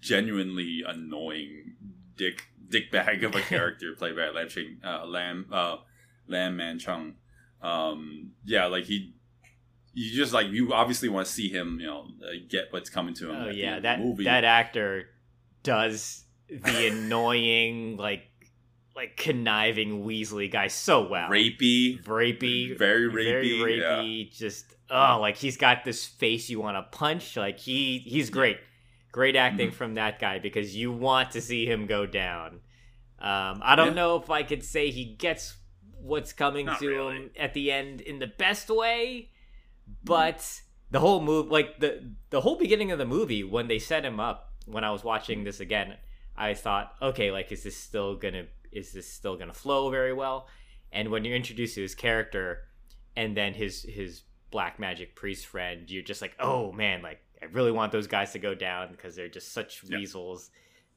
genuinely 0.00 0.84
annoying 0.86 1.74
dick 2.16 2.44
dick 2.68 2.90
bag 2.90 3.24
of 3.24 3.34
a 3.34 3.40
character 3.42 3.94
played 3.96 4.16
by 4.16 4.28
Lam 4.28 4.48
Ching, 4.48 4.78
uh, 4.84 5.04
Lam 5.06 5.46
uh, 5.50 5.76
Lam 6.28 6.56
Man 6.56 6.78
Chung. 6.78 7.14
Um, 7.62 8.32
yeah, 8.44 8.66
like 8.66 8.84
he, 8.84 9.14
you 9.92 10.14
just 10.14 10.32
like 10.32 10.48
you 10.48 10.72
obviously 10.72 11.08
want 11.08 11.26
to 11.26 11.32
see 11.32 11.48
him, 11.48 11.78
you 11.80 11.86
know, 11.86 12.06
uh, 12.22 12.32
get 12.48 12.66
what's 12.70 12.90
coming 12.90 13.14
to 13.14 13.30
him. 13.30 13.36
Oh 13.36 13.50
yeah, 13.50 13.80
that 13.80 14.00
movie. 14.00 14.24
that 14.24 14.44
actor 14.44 15.08
does 15.62 16.24
the 16.48 16.86
annoying 16.86 17.96
like 17.96 18.30
like 18.96 19.16
conniving 19.16 20.04
Weasley 20.04 20.50
guy 20.50 20.68
so 20.68 21.06
well. 21.06 21.28
rapey, 21.28 22.02
rapey, 22.04 22.76
Very 22.78 23.10
very 23.10 23.50
rapey, 23.50 23.80
rapey. 23.80 24.32
Just 24.36 24.74
oh, 24.90 25.18
like 25.20 25.36
he's 25.36 25.56
got 25.56 25.84
this 25.84 26.04
face 26.06 26.48
you 26.50 26.60
want 26.60 26.76
to 26.76 26.96
punch. 26.98 27.36
Like 27.36 27.58
he 27.58 27.98
he's 27.98 28.30
great, 28.30 28.56
great 29.12 29.36
acting 29.36 29.68
Mm-hmm. 29.68 29.76
from 29.76 29.94
that 29.94 30.18
guy 30.18 30.38
because 30.38 30.74
you 30.74 30.90
want 30.92 31.32
to 31.32 31.40
see 31.40 31.66
him 31.66 31.86
go 31.86 32.06
down. 32.06 32.60
Um, 33.18 33.60
I 33.62 33.74
don't 33.76 33.88
Yeah. 33.88 33.92
know 33.94 34.16
if 34.16 34.30
I 34.30 34.42
could 34.42 34.64
say 34.64 34.90
he 34.90 35.04
gets 35.04 35.56
what's 35.98 36.32
coming 36.32 36.66
Not 36.66 36.78
to 36.80 36.88
really. 36.88 37.16
him 37.16 37.30
at 37.38 37.52
the 37.54 37.72
end 37.72 38.00
in 38.00 38.18
the 38.18 38.26
best 38.26 38.68
way, 38.70 39.30
but 40.04 40.60
the 40.90 41.00
whole 41.00 41.20
move, 41.20 41.48
like 41.50 41.80
the 41.80 42.12
the 42.30 42.40
whole 42.40 42.56
beginning 42.56 42.92
of 42.92 42.98
the 42.98 43.06
movie 43.06 43.42
when 43.44 43.68
they 43.68 43.78
set 43.78 44.04
him 44.04 44.20
up. 44.20 44.52
When 44.66 44.82
I 44.82 44.90
was 44.90 45.04
watching 45.04 45.44
this 45.44 45.60
again, 45.60 45.94
I 46.36 46.54
thought, 46.54 46.92
okay, 47.00 47.30
like 47.30 47.52
is 47.52 47.62
this 47.62 47.76
still 47.76 48.16
gonna 48.16 48.46
is 48.76 48.92
this 48.92 49.10
still 49.12 49.36
gonna 49.36 49.52
flow 49.54 49.90
very 49.90 50.12
well? 50.12 50.48
And 50.92 51.10
when 51.10 51.24
you're 51.24 51.36
introduced 51.36 51.74
to 51.76 51.82
his 51.82 51.94
character, 51.94 52.62
and 53.16 53.36
then 53.36 53.54
his 53.54 53.82
his 53.82 54.22
black 54.50 54.78
magic 54.78 55.16
priest 55.16 55.46
friend, 55.46 55.90
you're 55.90 56.02
just 56.02 56.22
like, 56.22 56.34
oh 56.38 56.72
man, 56.72 57.02
like 57.02 57.20
I 57.42 57.46
really 57.46 57.72
want 57.72 57.92
those 57.92 58.06
guys 58.06 58.32
to 58.32 58.38
go 58.38 58.54
down 58.54 58.92
because 58.92 59.16
they're 59.16 59.28
just 59.28 59.52
such 59.52 59.82
Yeah. 59.84 59.98
weasels. 59.98 60.50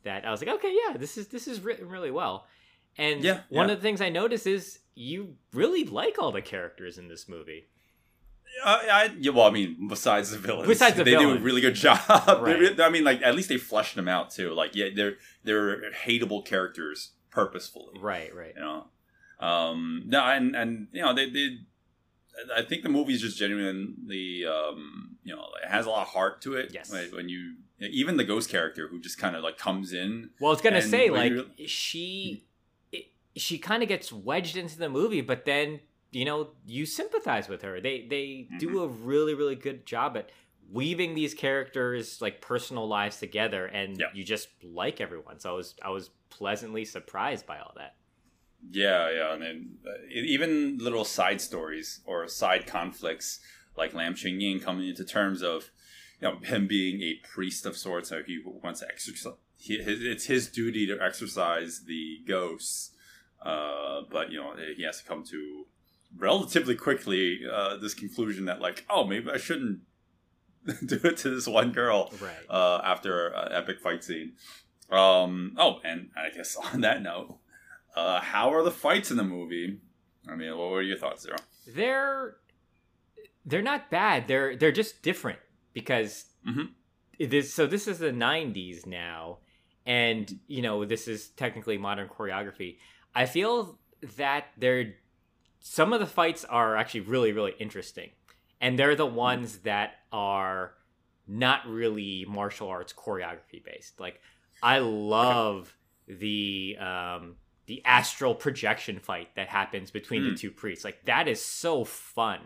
That 0.03 0.25
I 0.25 0.31
was 0.31 0.39
like, 0.41 0.55
okay, 0.55 0.74
yeah, 0.88 0.95
this 0.98 1.17
is 1.17 1.27
this 1.27 1.48
is 1.48 1.59
written 1.62 1.89
really 1.89 2.12
well. 2.12 2.45
And 2.98 3.24
Yeah, 3.24 3.41
one 3.50 3.67
yeah. 3.67 3.74
of 3.74 3.79
the 3.79 3.81
things 3.83 4.01
I 4.01 4.09
notice 4.09 4.45
is 4.45 4.79
you 4.95 5.36
really 5.53 5.83
like 5.86 6.17
all 6.19 6.31
the 6.31 6.41
characters 6.41 6.98
in 6.98 7.07
this 7.07 7.27
movie. 7.29 7.67
Uh, 8.65 8.79
I, 8.91 9.12
yeah, 9.19 9.31
well, 9.31 9.45
I 9.45 9.51
mean, 9.51 9.88
besides 9.88 10.31
the 10.31 10.38
villains, 10.38 10.67
Besides 10.67 10.98
the 10.98 11.03
they 11.03 11.12
do 11.15 11.31
a 11.31 11.38
really 11.38 11.62
good 11.62 11.75
job. 11.75 12.00
Right. 12.41 12.79
I 12.79 12.89
mean, 12.89 13.03
like 13.03 13.21
at 13.21 13.36
least 13.36 13.48
they 13.50 13.57
fleshed 13.57 13.95
them 13.95 14.07
out 14.07 14.31
too. 14.31 14.53
Like, 14.53 14.75
yeah, 14.75 14.88
they're 14.95 15.15
they're 15.43 15.91
hateable 15.91 16.43
characters 16.45 17.12
purposefully. 17.31 18.00
Right, 18.00 18.33
right. 18.36 18.53
You 18.55 18.62
know, 18.62 18.86
um, 19.39 20.03
no, 20.07 20.21
and 20.24 20.55
and 20.55 20.88
you 20.91 21.01
know 21.01 21.13
they 21.13 21.29
did. 21.29 21.65
I 22.55 22.62
think 22.62 22.83
the 22.83 22.89
movie 22.89 23.13
is 23.13 23.21
just 23.21 23.38
genuinely, 23.38 24.45
um, 24.45 25.17
you 25.25 25.36
know, 25.36 25.45
it 25.62 25.67
has 25.69 25.86
a 25.86 25.89
lot 25.89 26.03
of 26.03 26.07
heart 26.09 26.41
to 26.43 26.53
it. 26.53 26.71
Yes. 26.74 26.89
Like, 26.91 27.12
when 27.13 27.27
you 27.27 27.55
even 27.81 28.15
the 28.15 28.24
ghost 28.24 28.50
character 28.50 28.88
who 28.88 29.00
just 29.01 29.17
kind 29.17 29.36
of 29.36 29.43
like 29.43 29.57
comes 29.57 29.91
in. 29.93 30.29
Well, 30.39 30.51
I 30.51 30.53
was 30.53 30.62
gonna 30.62 30.81
say 30.81 31.09
like 31.09 31.33
she, 31.65 32.45
it, 32.91 33.07
she 33.36 33.57
kind 33.57 33.83
of 33.83 33.89
gets 33.89 34.12
wedged 34.13 34.55
into 34.55 34.77
the 34.77 34.89
movie, 34.89 35.21
but 35.21 35.45
then 35.45 35.81
you 36.12 36.24
know 36.25 36.50
you 36.65 36.86
sympathize 36.86 37.50
with 37.50 37.62
her. 37.62 37.81
They 37.81 38.05
they 38.09 38.48
Mm-hmm. 38.50 38.57
do 38.57 38.83
a 38.83 38.88
really 38.88 39.33
really 39.33 39.55
good 39.55 39.86
job 39.86 40.15
at 40.17 40.29
weaving 40.71 41.15
these 41.15 41.33
characters 41.33 42.21
like 42.21 42.41
personal 42.41 42.88
lives 42.88 43.17
together, 43.19 43.65
and 43.65 43.97
Yeah. 43.99 44.07
you 44.13 44.23
just 44.23 44.49
like 44.63 45.01
everyone. 45.01 45.39
So 45.39 45.51
I 45.51 45.53
was 45.53 45.75
I 45.83 45.89
was 45.89 46.09
pleasantly 46.29 46.85
surprised 46.85 47.45
by 47.45 47.59
all 47.59 47.73
that. 47.77 47.95
Yeah, 48.71 49.09
yeah, 49.11 49.33
and 49.33 49.41
then 49.41 49.77
uh, 49.88 49.91
even 50.11 50.77
little 50.79 51.05
side 51.05 51.39
stories 51.41 52.01
or 52.05 52.27
side 52.27 52.67
conflicts 52.67 53.39
like 53.77 53.93
Lam 53.93 54.15
Ching 54.15 54.41
Ying 54.41 54.59
coming 54.59 54.88
into 54.89 55.05
terms 55.05 55.41
of 55.41 55.71
you 56.21 56.27
know 56.27 56.38
him 56.39 56.67
being 56.67 57.01
a 57.01 57.15
priest 57.27 57.65
of 57.65 57.77
sorts, 57.77 58.09
so 58.09 58.21
he 58.23 58.41
wants 58.45 58.81
to 58.81 58.88
exercise. 58.88 59.33
He, 59.57 59.77
his, 59.77 60.01
it's 60.03 60.25
his 60.25 60.47
duty 60.49 60.85
to 60.88 61.01
exercise 61.01 61.83
the 61.85 62.19
ghosts, 62.27 62.91
uh, 63.41 64.01
but 64.09 64.31
you 64.31 64.39
know 64.41 64.53
he 64.75 64.83
has 64.83 65.01
to 65.01 65.07
come 65.07 65.23
to 65.25 65.65
relatively 66.17 66.75
quickly 66.75 67.41
uh, 67.49 67.77
this 67.77 67.93
conclusion 67.93 68.45
that 68.45 68.59
like, 68.59 68.85
oh, 68.89 69.05
maybe 69.05 69.29
I 69.31 69.38
shouldn't 69.38 69.81
do 70.85 70.99
it 71.03 71.17
to 71.17 71.29
this 71.29 71.47
one 71.47 71.71
girl 71.71 72.11
Right. 72.21 72.31
uh, 72.49 72.81
after 72.83 73.27
an 73.27 73.53
epic 73.53 73.79
fight 73.79 74.03
scene. 74.03 74.33
Um, 74.91 75.55
oh, 75.57 75.79
and 75.83 76.09
I 76.17 76.35
guess 76.35 76.55
on 76.73 76.81
that 76.81 77.01
note, 77.01 77.37
uh, 77.95 78.19
how 78.21 78.53
are 78.53 78.63
the 78.63 78.71
fights 78.71 79.11
in 79.11 79.17
the 79.17 79.23
movie? 79.23 79.79
I 80.27 80.35
mean, 80.35 80.55
what 80.57 80.69
were 80.69 80.81
your 80.81 80.97
thoughts 80.97 81.23
there? 81.23 81.35
they're 81.75 82.35
they're 83.45 83.61
not 83.61 83.89
bad. 83.89 84.27
They're 84.27 84.55
they're 84.55 84.71
just 84.71 85.01
different 85.01 85.39
because 85.73 86.25
Mhm. 86.47 86.69
it 87.19 87.33
is 87.33 87.53
so 87.53 87.67
this 87.67 87.87
is 87.87 87.99
the 87.99 88.11
90s 88.11 88.85
now 88.85 89.37
and 89.85 90.39
you 90.47 90.61
know 90.61 90.85
this 90.85 91.07
is 91.07 91.29
technically 91.29 91.77
modern 91.77 92.07
choreography. 92.09 92.77
I 93.13 93.25
feel 93.25 93.77
that 94.17 94.45
they're 94.57 94.95
some 95.59 95.93
of 95.93 95.99
the 95.99 96.05
fights 96.07 96.43
are 96.45 96.75
actually 96.75 97.01
really 97.01 97.31
really 97.31 97.53
interesting 97.59 98.09
and 98.61 98.77
they're 98.77 98.95
the 98.95 99.05
ones 99.05 99.59
that 99.59 99.93
are 100.11 100.73
not 101.27 101.67
really 101.67 102.25
martial 102.27 102.67
arts 102.69 102.93
choreography 102.93 103.63
based. 103.63 103.99
Like 103.99 104.19
I 104.63 104.79
love 104.79 105.75
the 106.07 106.75
um 106.79 107.35
the 107.67 107.85
astral 107.85 108.33
projection 108.33 108.99
fight 108.99 109.27
that 109.35 109.47
happens 109.47 109.91
between 109.91 110.23
the 110.23 110.29
Hmm. 110.31 110.35
two 110.35 110.51
priests. 110.51 110.83
Like 110.83 111.05
that 111.05 111.27
is 111.27 111.39
so 111.43 111.85
fun. 111.85 112.39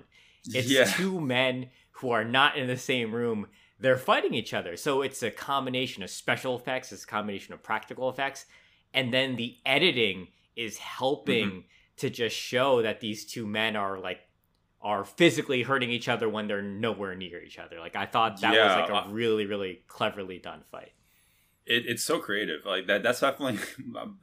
It's 0.53 0.69
Yeah. 0.69 0.83
two 0.83 1.21
men 1.21 1.69
who 1.91 2.09
are 2.11 2.25
not 2.25 2.57
in 2.57 2.67
the 2.67 2.75
same 2.77 3.15
room. 3.15 3.47
They're 3.79 3.97
fighting 3.97 4.33
each 4.33 4.53
other. 4.53 4.75
So 4.75 5.01
it's 5.01 5.23
a 5.23 5.31
combination 5.31 6.03
of 6.03 6.09
special 6.09 6.57
effects, 6.57 6.91
it's 6.91 7.05
a 7.05 7.07
combination 7.07 7.53
of 7.53 7.63
practical 7.63 8.09
effects, 8.09 8.45
and 8.93 9.13
then 9.13 9.37
the 9.37 9.57
editing 9.65 10.27
is 10.57 10.77
helping 10.77 11.47
Mm-hmm. 11.49 11.59
to 11.97 12.09
just 12.09 12.35
show 12.35 12.81
that 12.81 12.99
these 12.99 13.25
two 13.25 13.45
men 13.47 13.75
are 13.77 13.97
like 13.99 14.19
are 14.83 15.05
physically 15.05 15.63
hurting 15.63 15.89
each 15.89 16.09
other 16.09 16.27
when 16.27 16.47
they're 16.47 16.61
nowhere 16.61 17.15
near 17.15 17.41
each 17.41 17.57
other. 17.57 17.79
Like 17.79 17.95
I 17.95 18.05
thought 18.05 18.41
that 18.41 18.53
Yeah, 18.53 18.81
was 18.81 18.89
like 18.89 19.05
a 19.05 19.09
really 19.09 19.45
really 19.45 19.81
cleverly 19.87 20.39
done 20.39 20.63
fight. 20.71 20.91
It, 21.65 21.85
it's 21.87 22.03
so 22.03 22.19
creative. 22.19 22.65
Like 22.65 22.87
that. 22.87 23.01
That's 23.03 23.21
definitely 23.21 23.59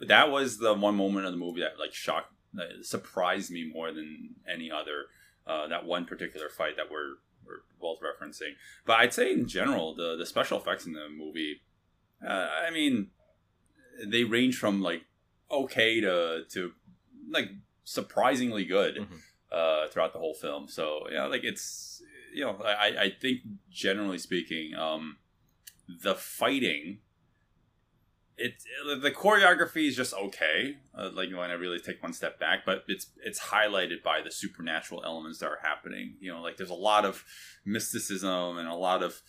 that 0.07 0.31
was 0.31 0.59
the 0.59 0.75
one 0.75 0.95
moment 0.97 1.25
of 1.26 1.33
the 1.33 1.38
movie 1.38 1.62
that 1.62 1.79
like 1.79 1.95
shocked, 1.95 2.33
that 2.55 2.85
surprised 2.85 3.50
me 3.50 3.64
more 3.73 3.90
than 3.93 4.35
any 4.47 4.71
other. 4.71 5.07
Uh, 5.47 5.67
that 5.69 5.87
one 5.87 6.05
particular 6.05 6.50
fight 6.50 6.76
that 6.76 6.90
we're 6.90 7.14
we're 7.47 7.62
both 7.81 7.99
referencing. 8.00 8.52
But 8.85 8.99
I'd 8.99 9.14
say 9.14 9.33
in 9.33 9.49
general, 9.49 9.95
the 9.95 10.17
the 10.17 10.26
special 10.26 10.59
effects 10.61 10.85
in 10.85 10.93
the 10.93 11.09
movie. 11.09 11.62
Uh, 12.25 12.49
I 12.67 12.71
mean, 12.71 13.09
they 14.07 14.25
range 14.25 14.59
from 14.59 14.83
like 14.83 15.02
okay 15.50 16.00
to 16.02 16.43
to 16.50 16.73
like 17.31 17.49
surprisingly 17.85 18.64
good 18.67 18.97
Mhm. 18.97 19.21
Uh, 19.52 19.88
throughout 19.88 20.12
the 20.12 20.19
whole 20.19 20.35
film. 20.35 20.69
So 20.69 21.07
yeah, 21.11 21.26
like 21.26 21.45
it's 21.45 22.02
you 22.35 22.45
know 22.45 22.61
I 22.64 22.95
I 22.99 23.12
think 23.21 23.40
generally 23.71 24.19
speaking, 24.19 24.75
um, 24.75 25.16
the 26.02 26.14
fighting. 26.14 26.99
It, 28.42 28.54
the 29.02 29.11
choreography 29.11 29.87
is 29.87 29.95
just 29.95 30.14
okay. 30.14 30.78
Uh, 30.97 31.11
like 31.12 31.28
when 31.28 31.50
I 31.50 31.52
really 31.52 31.78
take 31.78 32.02
one 32.02 32.14
step 32.14 32.40
back, 32.40 32.61
but 32.64 32.85
it's 32.88 33.09
it's 33.23 33.38
highlighted 33.38 34.02
by 34.02 34.23
the 34.23 34.30
supernatural 34.30 35.04
elements 35.04 35.40
that 35.40 35.47
are 35.49 35.59
happening. 35.62 36.14
You 36.21 36.33
know, 36.33 36.40
like 36.40 36.57
there's 36.57 36.71
a 36.71 36.75
lot 36.75 37.04
of 37.04 37.23
mysticism 37.66 38.57
and 38.57 38.66
a 38.66 38.75
lot 38.75 39.02
of 39.02 39.21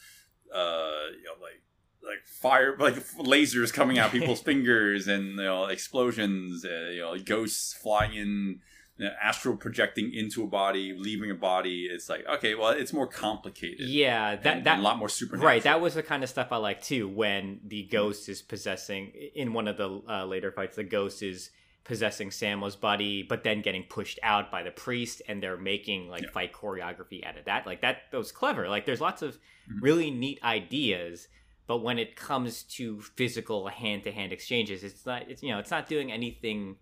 uh, 0.53 1.11
you 1.17 1.25
know 1.25 1.41
like 1.41 1.61
like 2.03 2.25
fire 2.25 2.75
like 2.79 2.95
lasers 3.17 3.73
coming 3.73 3.99
out 3.99 4.11
people's 4.11 4.41
fingers 4.49 5.07
and 5.07 5.31
you 5.31 5.43
know 5.43 5.65
explosions 5.65 6.65
uh, 6.65 6.89
you 6.89 7.01
know 7.01 7.17
ghosts 7.19 7.73
flying 7.73 8.13
in 8.13 8.59
you 8.97 9.05
know, 9.05 9.11
astral 9.21 9.55
projecting 9.55 10.13
into 10.13 10.43
a 10.43 10.47
body 10.47 10.93
leaving 10.97 11.31
a 11.31 11.35
body 11.35 11.87
it's 11.89 12.09
like 12.09 12.25
okay 12.27 12.55
well 12.55 12.69
it's 12.69 12.93
more 12.93 13.07
complicated 13.07 13.87
Yeah, 13.87 14.35
that 14.35 14.57
and 14.57 14.65
that 14.65 14.79
a 14.79 14.81
lot 14.81 14.97
more 14.97 15.09
supernatural 15.09 15.47
Right, 15.47 15.63
that 15.63 15.81
was 15.81 15.95
the 15.95 16.03
kind 16.03 16.23
of 16.23 16.29
stuff 16.29 16.49
I 16.51 16.57
like 16.57 16.81
too. 16.81 17.07
When 17.07 17.59
the 17.65 17.83
ghost 17.83 18.27
is 18.29 18.41
possessing 18.41 19.11
in 19.35 19.53
one 19.53 19.67
of 19.67 19.77
the 19.77 20.01
uh, 20.09 20.25
later 20.25 20.51
fights, 20.51 20.75
the 20.75 20.83
ghost 20.83 21.23
is 21.23 21.49
possessing 21.83 22.29
Sammo's 22.29 22.75
body, 22.75 23.23
but 23.23 23.43
then 23.43 23.61
getting 23.61 23.83
pushed 23.83 24.19
out 24.21 24.51
by 24.51 24.61
the 24.61 24.69
priest, 24.69 25.21
and 25.27 25.41
they're 25.41 25.57
making 25.57 26.09
like 26.09 26.21
Yeah. 26.23 26.29
fight 26.31 26.53
choreography 26.53 27.25
out 27.25 27.37
of 27.37 27.45
that. 27.45 27.65
Like 27.65 27.81
that, 27.81 28.03
that 28.11 28.17
was 28.17 28.31
clever. 28.31 28.69
Like 28.69 28.85
there's 28.85 29.01
lots 29.01 29.21
of 29.23 29.39
Mhm. 29.69 29.81
really 29.81 30.11
neat 30.11 30.39
ideas, 30.43 31.27
but 31.65 31.77
when 31.79 31.97
it 31.97 32.15
comes 32.15 32.61
to 32.77 33.01
physical 33.01 33.67
hand 33.69 34.03
to 34.03 34.11
hand 34.11 34.31
exchanges, 34.31 34.83
it's 34.83 35.05
not. 35.05 35.27
It's 35.29 35.41
you 35.41 35.49
know, 35.49 35.57
it's 35.59 35.71
not 35.71 35.87
doing 35.89 36.11
anything. 36.11 36.75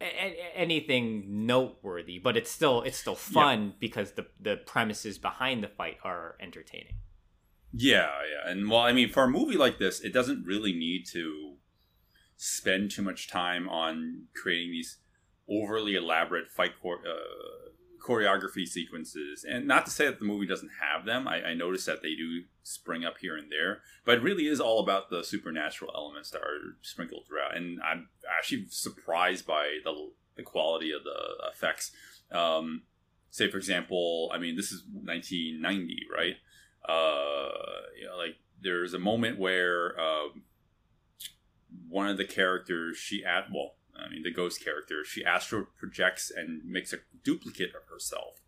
A- 0.00 0.56
anything 0.56 1.46
noteworthy 1.46 2.18
but 2.18 2.36
it's 2.36 2.50
still 2.50 2.82
it's 2.82 2.98
still 2.98 3.14
fun 3.14 3.74
because 3.78 4.12
the 4.12 4.26
the 4.40 4.56
premises 4.56 5.18
behind 5.18 5.62
the 5.62 5.68
fight 5.68 5.98
are 6.04 6.36
entertaining. 6.40 6.94
Yeah, 7.72 8.08
yeah, 8.30 8.50
and 8.50 8.70
well, 8.70 8.80
I 8.80 8.92
mean, 8.92 9.10
for 9.10 9.24
a 9.24 9.28
movie 9.28 9.58
like 9.58 9.78
this, 9.78 10.00
it 10.00 10.12
doesn't 10.12 10.46
really 10.46 10.72
need 10.72 11.04
to 11.12 11.56
spend 12.36 12.90
too 12.90 13.02
much 13.02 13.28
time 13.28 13.68
on 13.68 14.28
creating 14.34 14.70
these 14.70 14.98
overly 15.50 15.94
elaborate 15.94 16.50
fight 16.50 16.80
court, 16.80 17.00
uh, 17.06 17.67
choreography 18.08 18.66
sequences. 18.66 19.44
And 19.48 19.66
not 19.66 19.84
to 19.86 19.92
say 19.92 20.06
that 20.06 20.18
the 20.18 20.24
movie 20.24 20.46
doesn't 20.46 20.70
have 20.80 21.04
them. 21.04 21.28
I, 21.28 21.42
I 21.42 21.54
noticed 21.54 21.86
that 21.86 22.02
they 22.02 22.14
do 22.14 22.44
spring 22.62 23.04
up 23.04 23.18
here 23.20 23.36
and 23.36 23.52
there, 23.52 23.80
but 24.04 24.18
it 24.18 24.22
really 24.22 24.46
is 24.46 24.60
all 24.60 24.80
about 24.80 25.10
the 25.10 25.22
supernatural 25.22 25.92
elements 25.94 26.30
that 26.30 26.40
are 26.40 26.76
sprinkled 26.80 27.26
throughout. 27.26 27.56
And 27.56 27.80
I'm 27.82 28.08
actually 28.38 28.66
surprised 28.70 29.46
by 29.46 29.78
the 29.84 30.10
the 30.36 30.42
quality 30.44 30.92
of 30.92 31.02
the 31.02 31.48
effects. 31.52 31.90
Um, 32.30 32.82
say, 33.30 33.50
for 33.50 33.58
example, 33.58 34.30
I 34.32 34.38
mean, 34.38 34.56
this 34.56 34.70
is 34.70 34.84
1990, 34.92 36.06
right? 36.14 36.36
Uh, 36.88 37.50
you 37.98 38.06
know, 38.06 38.16
like 38.16 38.36
there's 38.62 38.94
a 38.94 38.98
moment 38.98 39.38
where 39.38 40.00
um, 40.00 40.44
one 41.88 42.08
of 42.08 42.16
the 42.16 42.24
characters 42.24 42.96
she 42.96 43.24
at 43.24 43.46
well, 43.52 43.74
I 43.98 44.08
mean, 44.08 44.22
the 44.22 44.32
ghost 44.32 44.62
character 44.62 45.04
she 45.04 45.24
astro 45.24 45.66
projects 45.78 46.30
and 46.34 46.62
makes 46.64 46.92
a 46.92 46.98
duplicate 47.24 47.70
of 47.74 47.88
herself. 47.92 48.40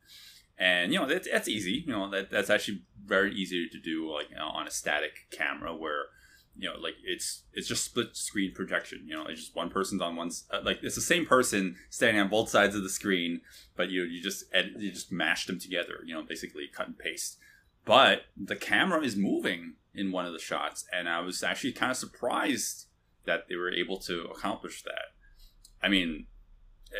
And 0.59 0.92
you 0.92 0.99
know 0.99 1.07
that's, 1.07 1.28
that's 1.30 1.49
easy. 1.49 1.85
You 1.87 1.92
know 1.92 2.11
that 2.11 2.30
that's 2.30 2.50
actually 2.50 2.83
very 3.02 3.35
easy 3.35 3.66
to 3.69 3.80
do, 3.80 4.12
like 4.12 4.28
you 4.30 4.37
know, 4.37 4.49
on 4.49 4.66
a 4.66 4.71
static 4.71 5.26
camera, 5.30 5.75
where 5.75 6.04
you 6.54 6.69
know 6.69 6.78
like 6.78 6.97
it's 7.02 7.45
it's 7.54 7.66
just 7.66 7.85
split 7.85 8.14
screen 8.14 8.52
projection. 8.52 9.07
You 9.07 9.16
know, 9.16 9.26
it's 9.26 9.40
just 9.40 9.57
one 9.57 9.71
person's 9.71 10.02
on 10.02 10.16
one 10.16 10.30
uh, 10.52 10.61
like 10.62 10.80
it's 10.83 10.97
the 10.97 11.00
same 11.00 11.25
person 11.25 11.76
standing 11.88 12.21
on 12.21 12.28
both 12.28 12.50
sides 12.50 12.76
of 12.76 12.83
the 12.83 12.90
screen, 12.90 13.40
but 13.75 13.88
you 13.88 14.02
you 14.02 14.23
just 14.23 14.45
edit, 14.52 14.73
you 14.76 14.90
just 14.90 15.11
mash 15.11 15.47
them 15.47 15.59
together. 15.59 16.00
You 16.04 16.14
know, 16.14 16.23
basically 16.23 16.69
cut 16.73 16.88
and 16.88 16.99
paste. 16.99 17.38
But 17.87 18.25
the 18.37 18.57
camera 18.57 19.02
is 19.02 19.16
moving 19.16 19.76
in 19.95 20.12
one 20.12 20.26
of 20.26 20.35
the 20.35 20.38
shots, 20.38 20.85
and 20.92 21.09
I 21.09 21.21
was 21.21 21.42
actually 21.42 21.73
kind 21.73 21.90
of 21.90 21.97
surprised 21.97 22.87
that 23.25 23.49
they 23.49 23.57
were 23.57 23.73
able 23.73 23.99
to 24.00 24.25
accomplish 24.25 24.83
that. 24.83 25.14
I 25.82 25.88
mean, 25.88 26.26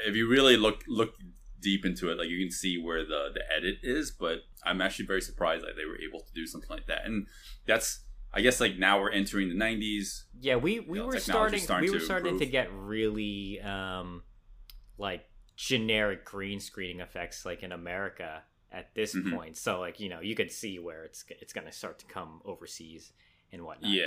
if 0.07 0.15
you 0.17 0.29
really 0.29 0.57
look 0.57 0.85
look 0.89 1.15
deep 1.61 1.85
into 1.85 2.11
it, 2.11 2.19
like 2.19 2.29
you 2.29 2.39
can 2.39 2.51
see 2.51 2.79
where 2.79 3.05
the 3.05 3.31
the 3.35 3.43
edit 3.55 3.79
is. 3.83 4.11
But 4.11 4.39
I'm 4.65 4.81
actually 4.81 5.07
very 5.07 5.21
surprised 5.21 5.65
that 5.65 5.77
they 5.77 5.85
were 5.85 5.99
able 6.01 6.21
to 6.21 6.33
do 6.35 6.47
something 6.47 6.71
like 6.71 6.87
that. 6.87 7.05
And 7.05 7.27
that's, 7.67 8.01
I 8.33 8.41
guess, 8.41 8.61
like 8.61 8.79
now 8.79 9.01
we're 9.01 9.11
entering 9.11 9.49
the 9.49 9.55
'90s. 9.55 10.25
Yeah, 10.41 10.57
we 10.57 10.81
we 10.81 10.99
know, 10.99 11.07
were 11.07 11.19
starting, 11.19 11.61
starting 11.61 11.89
we 11.91 11.95
were 11.95 11.99
to 12.01 12.05
starting 12.05 12.39
to 12.39 12.47
get 12.47 12.73
really 12.73 13.61
um 13.61 14.23
like 14.99 15.27
generic 15.57 16.25
green 16.25 16.61
screening 16.61 17.01
effects 17.01 17.45
like 17.45 17.63
in 17.63 17.73
America 17.73 18.43
at 18.73 18.95
this 18.95 19.15
Mhm. 19.15 19.35
point. 19.35 19.57
So 19.57 19.81
like, 19.81 20.01
you 20.01 20.09
know, 20.09 20.21
you 20.21 20.35
could 20.35 20.51
see 20.51 20.79
where 20.79 21.05
it's 21.05 21.25
it's 21.29 21.53
going 21.53 21.67
to 21.67 21.73
start 21.73 21.99
to 21.99 22.07
come 22.07 22.41
overseas 22.45 23.13
and 23.53 23.65
whatnot. 23.65 23.91
Yeah, 23.91 24.05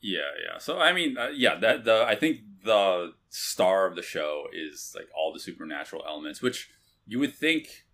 yeah, 0.00 0.20
yeah. 0.44 0.58
So 0.58 0.80
I 0.80 0.92
mean, 0.92 1.16
uh, 1.18 1.28
yeah, 1.28 1.54
that 1.56 1.84
the 1.84 2.04
I 2.06 2.14
think 2.16 2.40
the 2.64 3.12
star 3.28 3.86
of 3.86 3.96
the 3.96 4.02
show 4.02 4.44
is 4.52 4.92
like 4.96 5.08
all 5.16 5.32
the 5.32 5.40
supernatural 5.40 6.02
elements, 6.06 6.42
which 6.42 6.70
you 7.06 7.18
would 7.18 7.34
think 7.34 7.84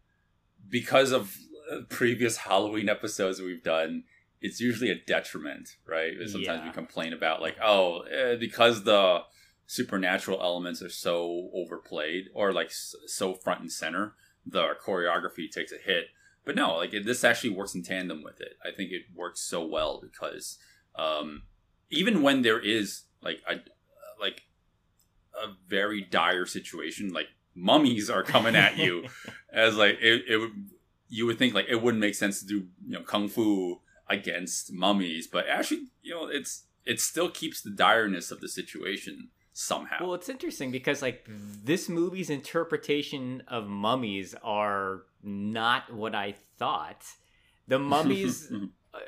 because 0.69 1.12
of 1.12 1.37
previous 1.89 2.39
Halloween 2.39 2.89
episodes 2.89 3.41
we've 3.41 3.62
done, 3.62 4.05
it's 4.41 4.61
usually 4.61 4.91
a 4.91 4.95
detriment, 4.95 5.77
right? 5.87 6.12
Sometimes 6.27 6.65
we 6.65 6.71
complain 6.71 7.12
about 7.12 7.43
like, 7.43 7.57
oh, 7.62 8.03
eh, 8.03 8.37
because 8.37 8.85
the 8.85 9.21
supernatural 9.67 10.41
elements 10.41 10.83
are 10.83 10.89
so 10.89 11.50
overplayed 11.55 12.27
or 12.35 12.53
like 12.53 12.71
so 12.71 13.35
front 13.35 13.61
and 13.61 13.73
center, 13.73 14.15
the 14.47 14.71
choreography 14.85 15.50
takes 15.50 15.73
a 15.73 15.79
hit. 15.79 16.07
But 16.45 16.57
no, 16.57 16.77
like 16.77 16.95
it, 16.95 17.05
this 17.05 17.23
actually 17.23 17.50
works 17.50 17.75
in 17.75 17.83
tandem 17.83 18.23
with 18.23 18.41
it. 18.41 18.55
I 18.65 18.75
think 18.75 18.91
it 18.93 19.03
works 19.15 19.41
so 19.41 19.65
well 19.65 20.00
because 20.03 20.59
um, 20.97 21.43
even 21.91 22.23
when 22.23 22.43
there 22.43 22.59
is 22.59 23.03
like 23.23 23.43
a 23.49 23.57
like 24.21 24.43
a 25.42 25.54
very 25.69 26.02
dire 26.02 26.47
situation, 26.47 27.12
like 27.12 27.28
mummies 27.54 28.10
are 28.10 28.23
coming 28.23 28.56
at 28.56 28.76
you, 28.78 29.06
as 29.52 29.76
like 29.76 29.99
it, 30.00 30.25
it 30.28 30.36
would 30.38 30.71
you 31.08 31.26
would 31.26 31.38
think 31.38 31.54
like 31.54 31.67
it 31.69 31.82
wouldn't 31.82 32.00
make 32.00 32.15
sense 32.15 32.41
to 32.41 32.47
do 32.47 32.67
you 32.86 32.93
know 32.93 33.02
kung 33.02 33.28
fu 33.28 33.80
against 34.08 34.73
mummies, 34.73 35.26
but 35.26 35.49
actually 35.49 35.86
you 36.02 36.15
know 36.15 36.26
it's 36.26 36.65
it 36.84 37.00
still 37.00 37.30
keeps 37.30 37.60
the 37.60 37.71
direness 37.71 38.30
of 38.30 38.41
the 38.41 38.49
situation 38.49 39.28
somehow. 39.52 39.99
Well, 40.00 40.15
it's 40.15 40.28
interesting 40.28 40.71
because 40.71 41.02
like 41.02 41.26
this 41.28 41.88
movie's 41.88 42.30
interpretation 42.30 43.43
of 43.49 43.67
mummies 43.67 44.34
are 44.43 45.02
not 45.23 45.93
what 45.93 46.15
I 46.15 46.34
thought. 46.58 47.04
The 47.69 47.78
mummies 47.78 48.50
uh, 48.95 48.99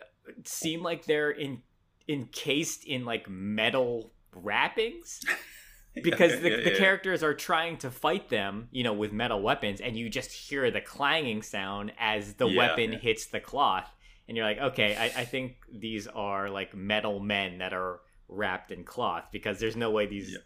seem 0.45 0.83
like 0.83 1.07
they're 1.07 1.31
in 1.31 1.63
encased 2.09 2.85
in 2.85 3.05
like 3.05 3.29
metal 3.29 4.13
wrappings 4.35 5.21
because 6.03 6.41
the, 6.41 6.51
Yeah, 6.51 6.57
the 6.65 6.71
yeah. 6.73 6.77
characters 6.79 7.23
are 7.23 7.35
trying 7.35 7.77
to 7.79 7.91
fight 7.91 8.29
them, 8.29 8.69
you 8.71 8.83
know, 8.85 8.93
with 8.93 9.13
metal 9.13 9.41
weapons, 9.43 9.81
and 9.81 9.97
you 9.97 10.09
just 10.09 10.33
hear 10.33 10.71
the 10.71 10.81
clanging 10.81 11.43
sound 11.43 11.93
as 11.99 12.35
the 12.35 12.47
weapon 12.47 12.93
hits 12.93 13.27
the 13.27 13.41
cloth, 13.41 13.89
and 14.29 14.37
you're 14.37 14.47
like, 14.47 14.59
okay, 14.59 14.97
I, 14.97 15.23
I 15.23 15.25
think 15.25 15.57
these 15.73 16.07
are 16.07 16.49
like 16.49 16.75
metal 16.75 17.21
men 17.21 17.59
that 17.59 17.73
are 17.73 18.01
wrapped 18.29 18.71
in 18.73 18.85
cloth 18.85 19.25
because 19.33 19.59
there's 19.59 19.77
no 19.77 19.91
way 19.91 20.07
these, 20.07 20.37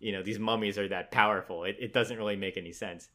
you 0.00 0.10
know, 0.12 0.22
these 0.22 0.38
mummies 0.38 0.78
are 0.78 0.88
that 0.88 1.10
powerful. 1.12 1.64
It, 1.64 1.76
it 1.78 1.92
doesn't 1.92 2.16
really 2.16 2.36
make 2.36 2.56
any 2.56 2.72
sense. 2.72 3.08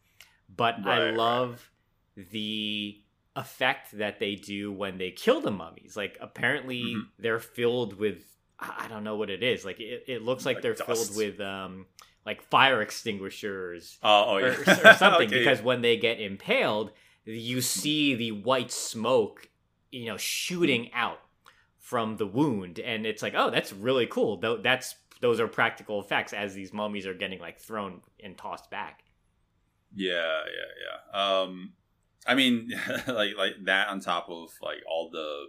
But 0.55 0.75
Right, 0.85 1.01
I 1.01 1.05
right. 1.05 1.13
love 1.15 1.69
the 2.15 3.01
effect 3.35 3.91
that 3.97 4.19
they 4.19 4.35
do 4.35 4.71
when 4.71 4.97
they 4.97 5.11
kill 5.11 5.41
the 5.41 5.51
mummies. 5.51 5.97
Like 5.97 6.17
apparently 6.21 6.83
Mhm. 6.95 7.07
they're 7.19 7.39
filled 7.39 7.97
with 7.99 8.34
I 8.59 8.87
don't 8.89 9.03
know 9.03 9.15
what 9.15 9.29
it 9.29 9.43
is. 9.43 9.65
Like 9.65 9.79
it, 9.79 10.05
it 10.07 10.21
looks 10.21 10.45
like, 10.45 10.57
Like 10.57 10.63
they're 10.63 10.73
dust. 10.73 11.13
filled 11.13 11.17
with 11.17 11.39
um 11.41 11.85
like 12.25 12.41
fire 12.43 12.81
extinguishers 12.81 13.97
oh, 14.01 14.25
oh 14.27 14.35
or, 14.35 14.41
yeah. 14.41 14.89
or 14.89 14.93
something 14.95 15.27
Okay, 15.27 15.39
because 15.39 15.61
when 15.61 15.81
they 15.81 15.97
get 15.97 16.19
impaled, 16.19 16.91
you 17.25 17.61
see 17.61 18.15
the 18.15 18.31
white 18.31 18.71
smoke, 18.71 19.49
you 19.91 20.05
know, 20.05 20.17
shooting 20.17 20.91
out 20.93 21.19
from 21.77 22.17
the 22.17 22.25
wound 22.25 22.79
and 22.79 23.05
it's 23.05 23.21
like, 23.21 23.33
"Oh, 23.35 23.51
that's 23.51 23.71
really 23.73 24.07
cool." 24.07 24.37
Though 24.37 24.57
that's 24.57 24.95
those 25.21 25.39
are 25.39 25.47
practical 25.47 25.99
effects 25.99 26.33
as 26.33 26.53
these 26.53 26.73
mummies 26.73 27.05
are 27.05 27.13
getting 27.13 27.39
like 27.39 27.59
thrown 27.59 28.01
and 28.23 28.37
tossed 28.37 28.69
back. 28.69 29.03
Yeah, 29.93 30.41
yeah, 30.45 31.11
yeah. 31.13 31.41
Um, 31.41 31.73
I 32.27 32.35
mean, 32.35 32.71
like 33.07 33.35
like 33.37 33.53
that 33.65 33.87
on 33.89 33.99
top 33.99 34.29
of 34.29 34.49
like 34.61 34.79
all 34.89 35.09
the. 35.11 35.47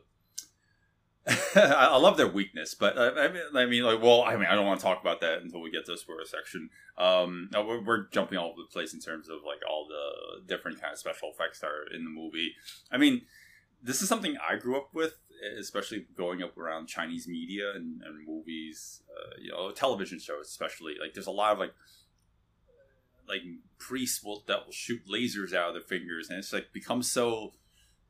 I 1.56 1.96
love 1.96 2.16
their 2.16 2.28
weakness, 2.28 2.74
but 2.74 2.96
uh, 2.96 3.12
I 3.16 3.28
mean, 3.28 3.42
I 3.54 3.66
mean, 3.66 3.82
like, 3.82 4.00
well, 4.00 4.22
I 4.22 4.36
mean, 4.36 4.46
I 4.46 4.54
don't 4.54 4.64
want 4.64 4.78
to 4.78 4.86
talk 4.86 5.00
about 5.00 5.20
that 5.22 5.42
until 5.42 5.60
we 5.60 5.72
get 5.72 5.84
to 5.86 5.92
the 5.92 5.98
spoiler 5.98 6.24
section. 6.24 6.70
Um, 6.96 7.50
we're, 7.52 7.82
we're 7.82 8.08
jumping 8.10 8.38
all 8.38 8.50
over 8.50 8.62
the 8.62 8.72
place 8.72 8.94
in 8.94 9.00
terms 9.00 9.28
of 9.28 9.38
like 9.44 9.58
all 9.68 9.88
the 9.88 10.46
different 10.46 10.80
kind 10.80 10.92
of 10.92 10.98
special 10.98 11.30
effects 11.30 11.60
that 11.60 11.66
are 11.66 11.92
in 11.92 12.04
the 12.04 12.10
movie. 12.10 12.52
I 12.92 12.98
mean, 12.98 13.22
this 13.82 14.02
is 14.02 14.08
something 14.08 14.36
I 14.36 14.56
grew 14.56 14.76
up 14.76 14.90
with, 14.94 15.14
especially 15.58 16.06
growing 16.14 16.44
up 16.44 16.56
around 16.56 16.86
Chinese 16.86 17.26
media 17.26 17.72
and, 17.74 18.02
and 18.02 18.24
movies, 18.24 19.02
uh, 19.10 19.34
you 19.40 19.50
know, 19.50 19.72
television 19.72 20.20
shows, 20.20 20.46
especially. 20.46 20.94
Like, 21.00 21.14
there's 21.14 21.26
a 21.26 21.32
lot 21.32 21.52
of 21.52 21.58
like 21.58 21.72
like 23.28 23.42
priests 23.78 24.22
will 24.22 24.44
that 24.46 24.64
will 24.64 24.72
shoot 24.72 25.00
lasers 25.12 25.52
out 25.52 25.68
of 25.68 25.74
their 25.74 25.82
fingers, 25.82 26.28
and 26.28 26.38
it's 26.38 26.52
like 26.52 26.72
becomes 26.72 27.10
so 27.10 27.52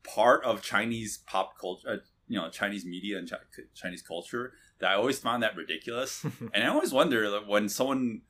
part 0.03 0.43
of 0.43 0.61
Chinese 0.61 1.17
pop 1.25 1.57
culture, 1.59 1.89
uh, 1.89 1.97
you 2.27 2.39
know, 2.39 2.49
Chinese 2.49 2.85
media 2.85 3.17
and 3.17 3.31
Chinese 3.73 4.01
culture 4.01 4.53
that 4.79 4.91
I 4.91 4.95
always 4.95 5.19
found 5.19 5.43
that 5.43 5.55
ridiculous. 5.55 6.23
and 6.53 6.63
I 6.63 6.67
always 6.67 6.91
wonder 6.93 7.29
like, 7.29 7.47
when 7.47 7.69
someone 7.69 8.21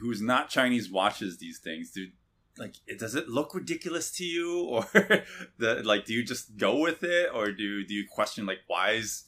who's 0.00 0.20
not 0.20 0.48
Chinese 0.48 0.90
watches 0.90 1.38
these 1.38 1.58
things, 1.58 1.90
do 1.90 2.08
like 2.58 2.74
does 2.98 3.14
it 3.14 3.28
look 3.28 3.54
ridiculous 3.54 4.10
to 4.12 4.24
you, 4.24 4.60
or 4.68 4.86
the 5.58 5.82
like 5.84 6.04
do 6.04 6.12
you 6.14 6.24
just 6.24 6.56
go 6.56 6.76
with 6.78 7.02
it, 7.02 7.30
or 7.34 7.52
do 7.52 7.84
do 7.84 7.94
you 7.94 8.04
question 8.10 8.46
like 8.46 8.58
why 8.66 8.92
is 8.92 9.24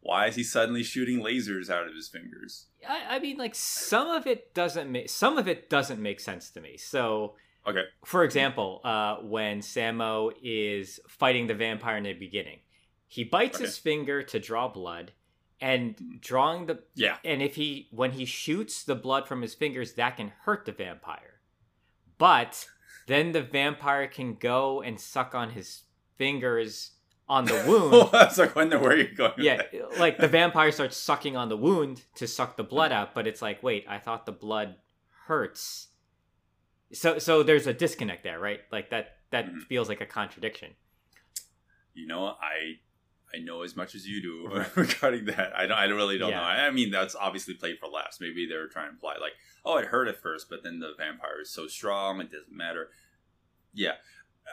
why 0.00 0.26
is 0.26 0.36
he 0.36 0.44
suddenly 0.44 0.82
shooting 0.82 1.20
lasers 1.22 1.70
out 1.70 1.86
of 1.86 1.94
his 1.94 2.08
fingers? 2.08 2.66
I, 2.86 3.16
I 3.16 3.18
mean, 3.20 3.38
like 3.38 3.54
some 3.54 4.08
of 4.08 4.26
it 4.26 4.52
doesn't 4.54 4.90
make 4.92 5.08
some 5.08 5.38
of 5.38 5.48
it 5.48 5.70
doesn't 5.70 6.00
make 6.00 6.20
sense 6.20 6.50
to 6.50 6.60
me. 6.60 6.76
So, 6.76 7.36
Okay. 7.66 7.84
for 8.04 8.22
example, 8.24 8.82
uh, 8.84 9.16
when 9.22 9.60
Sammo 9.60 10.32
is 10.42 11.00
fighting 11.08 11.46
the 11.46 11.54
vampire 11.54 11.96
in 11.96 12.02
the 12.04 12.12
beginning, 12.12 12.58
he 13.06 13.24
bites 13.24 13.58
his 13.58 13.78
finger 13.78 14.22
to 14.22 14.38
draw 14.40 14.68
blood, 14.68 15.12
and 15.60 16.20
drawing 16.20 16.66
the 16.66 16.82
Yeah. 16.94 17.16
and 17.24 17.40
if 17.42 17.54
he 17.56 17.88
when 17.90 18.12
he 18.12 18.24
shoots 18.24 18.82
the 18.84 18.94
blood 18.94 19.26
from 19.28 19.42
his 19.42 19.54
fingers, 19.54 19.94
that 19.94 20.16
can 20.16 20.28
hurt 20.42 20.64
the 20.66 20.72
vampire. 20.72 21.40
But 22.18 22.66
then 23.06 23.32
the 23.32 23.42
vampire 23.42 24.06
can 24.08 24.34
go 24.34 24.80
and 24.82 24.98
suck 25.00 25.34
on 25.34 25.50
his 25.50 25.82
fingers 26.16 26.92
on 27.28 27.44
the 27.46 27.54
wound. 27.66 28.10
I 28.14 28.24
was 28.26 28.38
like, 28.38 28.54
wonder 28.56 28.78
where 28.78 28.96
you're 28.96 29.14
going. 29.14 29.32
yeah, 29.38 29.62
like 29.98 30.18
the 30.18 30.28
vampire 30.40 30.72
starts 30.72 30.96
sucking 30.96 31.36
on 31.36 31.48
the 31.48 31.56
wound 31.56 32.02
to 32.16 32.26
suck 32.26 32.56
the 32.56 32.64
blood 32.64 32.92
out, 32.92 33.14
but 33.14 33.26
it's 33.26 33.40
like, 33.42 33.62
wait, 33.62 33.84
I 33.88 33.98
thought 33.98 34.26
the 34.26 34.32
blood 34.32 34.76
hurts. 35.26 35.88
So 36.92 37.18
so 37.18 37.42
there's 37.42 37.66
a 37.66 37.72
disconnect 37.74 38.22
there, 38.24 38.38
right? 38.38 38.60
Like 38.70 38.90
that 38.90 39.16
that 39.30 39.46
Mhm. 39.46 39.62
feels 39.62 39.88
like 39.88 40.00
a 40.00 40.06
contradiction. 40.06 40.74
You 41.94 42.06
know, 42.06 42.26
I 42.26 42.78
I 43.34 43.38
know 43.38 43.62
as 43.62 43.74
much 43.76 43.94
as 43.94 44.06
you 44.06 44.22
do 44.22 44.64
regarding 44.76 45.24
that. 45.26 45.52
I 45.56 45.66
don't. 45.66 45.78
I 45.78 45.84
really 45.86 46.18
don't 46.18 46.30
Yeah. 46.30 46.36
know. 46.38 46.44
I, 46.44 46.70
mean, 46.70 46.90
that's 46.90 47.14
obviously 47.14 47.54
played 47.54 47.78
for 47.78 47.88
laughs. 47.88 48.20
Maybe 48.20 48.46
they're 48.46 48.68
trying 48.68 48.86
to 48.86 48.92
imply 48.92 49.14
like, 49.20 49.32
oh, 49.64 49.76
it 49.78 49.86
hurt 49.86 50.08
at 50.08 50.20
first, 50.22 50.48
but 50.48 50.62
then 50.62 50.78
the 50.78 50.92
vampire 50.96 51.40
is 51.42 51.50
so 51.50 51.66
strong, 51.66 52.20
it 52.20 52.30
doesn't 52.30 52.52
matter. 52.56 52.90
Yeah, 53.72 53.92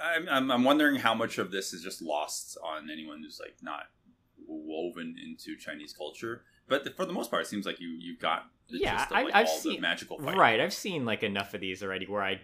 I'm. 0.04 0.28
I'm, 0.30 0.52
I'm 0.52 0.64
wondering 0.64 0.96
how 0.98 1.14
much 1.14 1.38
of 1.38 1.52
this 1.52 1.74
is 1.74 1.84
just 1.84 2.02
lost 2.02 2.58
on 2.64 2.90
anyone 2.90 3.22
who's 3.24 3.40
like 3.40 3.58
not 3.62 3.84
woven 4.48 5.16
into 5.24 5.56
Chinese 5.58 5.94
culture. 5.94 6.44
But 6.68 6.96
for 6.96 7.06
the 7.06 7.14
most 7.14 7.30
part, 7.30 7.44
it 7.44 7.48
seems 7.48 7.66
like 7.66 7.80
you 7.80 7.90
you 7.90 8.18
got 8.18 8.46
the 8.70 8.80
Yeah, 8.80 9.04
of, 9.06 9.12
I- 9.12 9.24
like, 9.24 9.36
I've 9.36 9.48
all 9.48 9.58
seen- 9.58 9.76
the 9.76 9.82
magical 9.82 10.18
fighting. 10.18 10.40
Right, 10.40 10.60
I've 10.60 10.74
seen 10.74 11.06
like 11.06 11.24
enough 11.24 11.54
of 11.54 11.62
these 11.62 11.84
already 11.84 12.06
where 12.08 12.24
I 12.24 12.42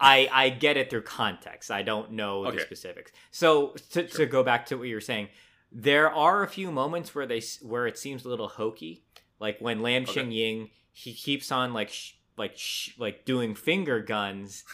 I 0.00 0.28
I 0.32 0.48
get 0.48 0.76
it 0.76 0.90
through 0.90 1.02
context. 1.02 1.70
I 1.70 1.82
don't 1.82 2.12
know 2.12 2.46
Okay. 2.46 2.56
the 2.56 2.62
specifics. 2.62 3.12
So 3.30 3.74
to, 3.92 4.02
to 4.08 4.26
go 4.26 4.42
back 4.42 4.66
to 4.66 4.76
what 4.78 4.88
you 4.88 4.94
were 4.94 5.00
saying, 5.00 5.28
there 5.72 6.10
are 6.10 6.42
a 6.42 6.48
few 6.48 6.70
moments 6.72 7.14
where 7.14 7.26
they 7.26 7.42
where 7.62 7.86
it 7.86 7.98
seems 7.98 8.24
a 8.24 8.28
little 8.28 8.48
hokey, 8.48 9.04
like 9.38 9.58
when 9.60 9.80
Lam 9.82 10.02
Okay. 10.02 10.12
Ching 10.12 10.32
Ying 10.32 10.70
he 10.92 11.14
keeps 11.14 11.52
on 11.52 11.72
like 11.72 11.88
sh- 11.90 12.14
like 12.36 12.56
sh- 12.56 12.90
like 12.98 13.24
doing 13.24 13.54
finger 13.54 14.00
guns 14.00 14.64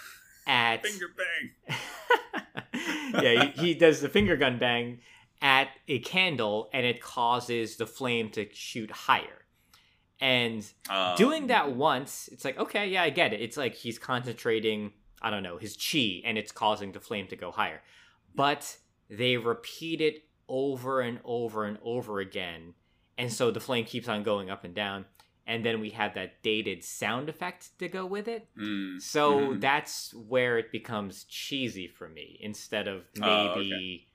at 0.47 0.87
Finger 0.87 1.07
bang. 1.17 1.79
yeah, 3.23 3.45
he, 3.45 3.61
he 3.69 3.75
does 3.75 4.01
the 4.01 4.09
finger 4.09 4.37
gun 4.37 4.59
bang 4.59 5.01
at 5.43 5.69
a 5.89 5.99
candle, 6.01 6.71
and 6.73 6.87
it 6.87 7.01
causes 7.03 7.77
the 7.77 7.87
flame 7.87 8.31
to 8.31 8.47
shoot 8.55 8.91
higher. 8.91 9.45
And 10.21 10.65
Um, 10.89 11.15
doing 11.17 11.49
that 11.49 11.73
once, 11.73 12.29
it's 12.33 12.45
like, 12.45 12.59
okay, 12.59 12.89
yeah, 12.89 13.03
I 13.03 13.11
get 13.11 13.35
it. 13.35 13.41
It's 13.43 13.57
like 13.59 13.75
he's 13.75 13.99
concentrating, 13.99 14.93
I 15.21 15.29
don't 15.31 15.43
know, 15.43 15.59
his 15.59 15.77
chi, 15.77 16.23
and 16.25 16.39
it's 16.39 16.53
causing 16.53 16.93
the 16.93 17.01
flame 17.01 17.27
to 17.29 17.37
go 17.37 17.51
higher. 17.51 17.83
But 18.35 18.79
they 19.11 19.37
repeat 19.37 20.01
it 20.01 20.26
over 20.49 21.01
and 21.01 21.21
over 21.25 21.65
and 21.65 21.79
over 21.83 22.21
again. 22.21 22.75
And 23.19 23.33
so 23.33 23.51
the 23.51 23.61
flame 23.61 23.85
keeps 23.85 24.09
on 24.09 24.23
going 24.23 24.51
up 24.51 24.65
and 24.65 24.75
down. 24.75 25.07
And 25.47 25.65
then 25.65 25.81
we 25.81 25.91
have 25.91 26.15
that 26.15 26.43
dated 26.43 26.83
sound 26.83 27.29
effect 27.29 27.79
to 27.79 27.89
go 27.89 28.05
with 28.05 28.27
it. 28.29 28.49
mm, 28.59 29.01
So 29.01 29.31
Mhm. 29.51 29.61
that's 29.61 30.13
where 30.15 30.59
it 30.59 30.73
becomes 30.73 31.25
cheesy 31.25 31.87
for 31.87 32.09
me 32.09 32.39
instead 32.41 32.89
of 32.89 33.05
Oh, 33.23 33.55
maybe 33.55 34.09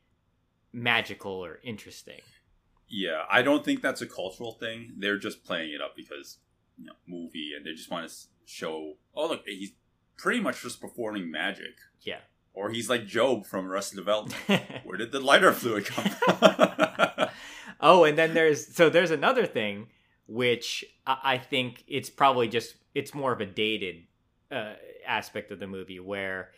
magical 0.74 1.32
or 1.32 1.60
interesting. 1.64 2.22
Yeah, 2.88 3.26
I 3.30 3.42
don't 3.42 3.64
think 3.64 3.82
that's 3.82 4.02
a 4.02 4.08
cultural 4.08 4.54
thing. 4.54 4.96
They're 4.98 5.18
just 5.18 5.44
playing 5.46 5.74
it 5.74 5.82
up 5.82 5.96
because 5.96 6.40
you 6.78 6.86
know 6.86 6.94
movie, 7.08 7.54
and 7.56 7.66
they 7.66 7.74
just 7.74 7.90
want 7.90 8.10
to 8.10 8.16
show. 8.46 8.98
Oh, 9.16 9.28
look, 9.30 9.46
he's 9.48 9.72
pretty 10.18 10.42
much 10.42 10.62
just 10.62 10.82
performing 10.82 11.32
magic, 11.32 11.76
Yeah. 12.02 12.20
Or 12.54 12.70
he's 12.70 12.90
like 12.90 13.12
Gob 13.12 13.46
from 13.46 13.68
Arrested 13.72 13.96
Development. 13.96 14.62
Where 14.84 14.98
did 14.98 15.12
the 15.12 15.20
lighter 15.20 15.54
fluid 15.54 15.86
come 15.86 16.06
from? 16.06 17.30
oh, 17.82 18.04
and 18.04 18.18
then 18.18 18.34
there's 18.34 18.74
so 18.76 18.90
there's 18.90 19.12
another 19.12 19.46
thing 19.46 19.88
which 20.28 20.86
I, 21.06 21.38
think 21.38 21.84
it's 21.88 22.10
probably 22.10 22.48
just 22.48 22.76
it's 22.96 23.14
more 23.14 23.34
of 23.34 23.42
a 23.42 23.46
dated 23.46 24.04
uh, 24.50 24.74
aspect 25.06 25.52
of 25.52 25.60
the 25.60 25.68
movie 25.68 26.00
where 26.00 26.52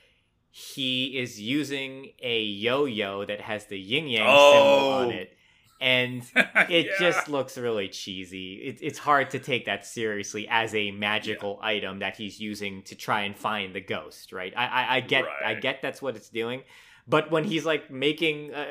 he 0.52 1.18
is 1.18 1.42
using 1.42 2.12
a 2.22 2.42
yo-yo 2.42 3.26
that 3.26 3.42
has 3.42 3.66
the 3.66 3.80
yin 3.80 4.08
yang 4.08 4.22
symbol 4.26 4.36
Oh. 4.36 4.92
on 5.04 5.12
it, 5.12 5.36
and 5.84 6.24
it 6.36 6.86
Yeah. 6.88 6.92
just 7.00 7.28
looks 7.28 7.58
really 7.58 7.90
cheesy. 7.90 8.54
It, 8.56 8.80
it's 8.82 8.98
hard 9.00 9.30
to 9.32 9.40
take 9.40 9.66
that 9.66 9.86
seriously 9.86 10.48
as 10.50 10.74
a 10.74 10.92
magical 10.92 11.60
item 11.62 12.00
that 12.00 12.16
he's 12.16 12.40
using 12.40 12.84
to 12.84 12.96
try 12.96 13.24
and 13.24 13.36
find 13.38 13.76
the 13.76 13.82
ghost, 13.82 14.32
right? 14.32 14.54
I 14.56 14.66
I, 14.66 14.96
I 14.96 15.00
get 15.02 15.26
I 15.46 15.54
get 15.56 15.82
that's 15.82 16.02
what 16.02 16.16
it's 16.16 16.30
doing, 16.30 16.64
but 17.08 17.30
when 17.32 17.44
he's 17.44 17.66
like 17.66 17.92
making, 17.92 18.54
uh, 18.54 18.66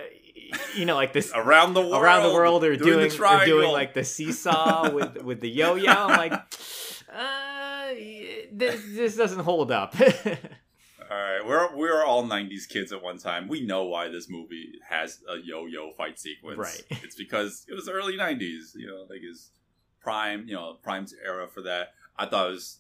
you 0.75 0.87
know, 0.87 0.95
like 0.95 1.13
this 1.13 1.31
around 1.45 1.75
the 1.75 1.83
world, 1.83 2.03
around 2.03 2.23
the 2.29 2.33
world 2.35 2.65
or 2.65 2.75
doing, 2.77 3.09
the 3.09 3.25
or 3.25 3.45
doing 3.45 3.71
like 3.71 3.93
the 3.93 4.05
seesaw 4.05 4.91
with 4.91 5.23
with 5.23 5.41
the 5.41 5.51
yo-yo, 5.51 5.93
I'm 5.93 6.17
like, 6.17 6.33
uh, 7.15 7.89
this 8.53 8.81
this 8.97 9.17
doesn't 9.17 9.45
hold 9.45 9.71
up. 9.71 9.95
All 11.13 11.19
right, 11.19 11.47
we're 11.47 11.77
we're 11.77 12.05
all 12.05 12.25
'90s 12.25 12.67
kids 12.69 12.91
at 12.93 13.03
one 13.03 13.19
time. 13.19 13.47
We 13.47 13.61
know 13.61 13.85
why 13.85 14.09
this 14.09 14.31
movie 14.31 14.73
has 14.89 15.21
a 15.29 15.37
yo-yo 15.37 15.93
fight 15.93 16.19
sequence. 16.19 16.59
Right. 16.59 16.85
It's 17.05 17.17
because 17.17 17.67
it 17.69 17.75
was 17.75 17.87
early 17.89 18.17
'90s. 18.17 18.75
You 18.75 18.87
know, 18.87 19.07
like 19.11 19.21
his 19.21 19.51
prime, 20.01 20.47
you 20.49 20.55
know, 20.55 20.79
prime's 20.83 21.15
era 21.25 21.49
for 21.49 21.61
that. 21.63 21.89
I 22.17 22.25
thought 22.27 22.49
it 22.49 22.53
was 22.53 22.79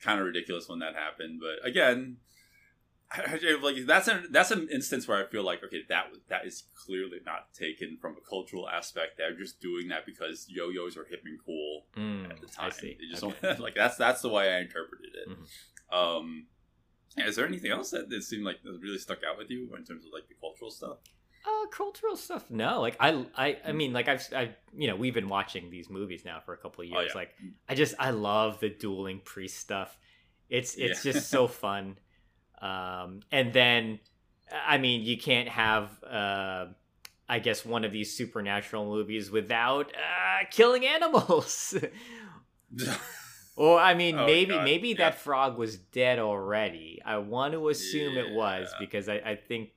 kind 0.00 0.20
of 0.20 0.26
ridiculous 0.26 0.68
when 0.68 0.78
that 0.78 0.94
happened, 0.94 1.40
but 1.40 1.66
again, 1.68 2.16
like 3.62 3.76
that's 3.86 4.08
an 4.08 4.28
that's 4.30 4.50
an 4.50 4.68
instance 4.72 5.06
where 5.06 5.22
I 5.22 5.28
feel 5.28 5.44
like 5.44 5.62
okay, 5.62 5.82
that 5.90 6.06
that 6.28 6.46
is 6.46 6.64
clearly 6.74 7.18
not 7.26 7.52
taken 7.52 7.98
from 8.00 8.12
a 8.16 8.26
cultural 8.26 8.68
aspect. 8.70 9.18
They're 9.18 9.36
just 9.36 9.60
doing 9.60 9.88
that 9.88 10.06
because 10.06 10.46
yo-yos 10.48 10.96
are 10.96 11.04
hip 11.04 11.22
and 11.26 11.38
cool 11.44 11.84
Mm, 11.96 12.30
at 12.30 12.40
the 12.40 12.46
time. 12.46 12.72
They 12.80 12.96
just 13.10 13.22
Okay. 13.22 13.56
like 13.58 13.74
that's 13.74 13.96
that's 13.96 14.22
the 14.22 14.30
way 14.30 14.54
I 14.54 14.60
interpreted 14.60 15.10
it. 15.14 15.28
Mhm. 15.28 15.94
Um, 15.94 16.46
is 17.18 17.36
there 17.36 17.46
anything 17.46 17.70
else 17.70 17.90
that, 17.90 18.08
that 18.10 18.22
seemed 18.22 18.44
like 18.44 18.62
that 18.62 18.78
really 18.82 18.98
stuck 18.98 19.18
out 19.28 19.38
with 19.38 19.50
you 19.50 19.62
in 19.76 19.84
terms 19.84 20.04
of 20.04 20.12
like 20.12 20.28
the 20.28 20.34
cultural 20.40 20.70
stuff? 20.70 20.98
Uh, 21.46 21.66
cultural 21.68 22.16
stuff, 22.16 22.44
no. 22.50 22.80
Like 22.80 22.96
I, 22.98 23.24
I, 23.36 23.56
I 23.66 23.72
mean, 23.72 23.92
like 23.92 24.08
I've, 24.08 24.26
I, 24.34 24.50
you 24.76 24.88
know, 24.88 24.96
we've 24.96 25.14
been 25.14 25.28
watching 25.28 25.70
these 25.70 25.88
movies 25.88 26.24
now 26.24 26.40
for 26.44 26.52
a 26.54 26.56
couple 26.56 26.82
of 26.84 26.90
Oh, 26.92 26.98
years. 27.00 27.12
yeah. 27.14 27.18
Like, 27.20 27.30
I 27.68 27.74
just, 27.76 27.94
I 28.00 28.10
love 28.10 28.58
the 28.60 28.68
dueling 28.68 29.20
priest 29.24 29.58
stuff. 29.58 29.96
It's, 30.48 30.74
it's 30.74 31.04
Yeah. 31.04 31.12
just 31.12 31.30
so 31.30 31.46
fun. 31.46 31.98
Um, 32.60 33.20
and 33.30 33.52
then, 33.52 34.00
I 34.52 34.78
mean, 34.78 35.02
you 35.02 35.16
can't 35.18 35.48
have, 35.48 35.90
uh, 36.02 36.66
I 37.28 37.38
guess, 37.38 37.64
one 37.64 37.84
of 37.84 37.92
these 37.92 38.16
supernatural 38.16 38.84
movies 38.84 39.30
without 39.30 39.92
uh, 39.94 40.46
killing 40.50 40.84
animals. 40.84 41.74
Or 43.56 43.78
I 43.78 43.94
mean, 43.94 44.18
Oh, 44.18 44.26
maybe 44.26 44.52
God, 44.52 44.64
maybe 44.64 44.88
yeah. 44.90 44.96
that 44.98 45.18
frog 45.18 45.56
was 45.56 45.78
dead 45.78 46.18
already. 46.18 47.00
I 47.04 47.16
want 47.18 47.54
to 47.54 47.68
assume 47.70 48.16
it 48.18 48.30
was 48.32 48.72
because 48.78 49.08
I, 49.08 49.14
I 49.14 49.36
think 49.36 49.70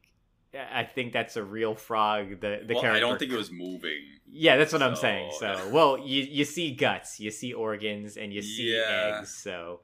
I 0.54 0.84
think 0.84 1.14
that's 1.14 1.38
a 1.38 1.44
real 1.44 1.76
frog. 1.76 2.42
The 2.42 2.62
the 2.66 2.74
well, 2.74 2.82
character. 2.82 2.98
I 2.98 3.00
don't 3.00 3.18
think 3.18 3.32
it 3.32 3.38
was 3.38 3.52
moving. 3.52 4.02
Yeah, 4.28 4.58
that's 4.58 4.74
what 4.74 4.82
I'm 4.84 4.96
saying. 4.96 5.32
So, 5.40 5.70
well, 5.72 5.98
you 5.98 6.24
you 6.24 6.44
see 6.44 6.72
guts, 6.76 7.20
you 7.20 7.32
see 7.32 7.54
organs, 7.54 8.18
and 8.18 8.34
you 8.34 8.42
see 8.42 8.76
Yeah. 8.76 9.18
eggs. 9.20 9.34
So, 9.34 9.80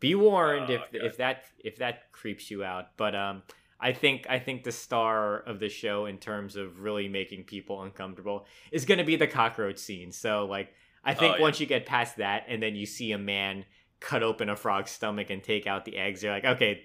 be 0.00 0.14
warned 0.14 0.70
Oh, 0.70 0.74
if 0.74 0.80
okay. 0.82 1.06
if 1.06 1.16
that 1.18 1.44
if 1.62 1.76
that 1.76 2.10
creeps 2.12 2.50
you 2.50 2.64
out. 2.64 2.96
But 2.96 3.14
um, 3.14 3.42
I 3.78 3.92
think 3.92 4.26
I 4.28 4.38
think 4.38 4.64
the 4.64 4.72
star 4.72 5.38
of 5.40 5.60
the 5.60 5.68
show 5.68 6.06
in 6.06 6.18
terms 6.18 6.56
of 6.56 6.80
really 6.80 7.08
making 7.08 7.44
people 7.44 7.82
uncomfortable 7.82 8.46
is 8.72 8.84
going 8.86 8.98
to 8.98 9.04
be 9.04 9.16
the 9.16 9.26
cockroach 9.28 9.78
scene. 9.78 10.12
So, 10.12 10.46
like, 10.46 10.72
I 11.06 11.14
think 11.14 11.34
Oh, 11.34 11.36
yeah. 11.36 11.42
once 11.42 11.60
you 11.60 11.66
get 11.66 11.86
past 11.86 12.16
that, 12.18 12.44
and 12.48 12.62
then 12.62 12.74
you 12.76 12.84
see 12.84 13.12
a 13.12 13.18
man 13.18 13.64
cut 14.00 14.22
open 14.22 14.48
a 14.50 14.56
frog's 14.56 14.90
stomach 14.90 15.30
and 15.30 15.42
take 15.42 15.66
out 15.66 15.84
the 15.86 15.96
eggs, 15.96 16.22
you're 16.22 16.32
like, 16.32 16.44
okay, 16.44 16.82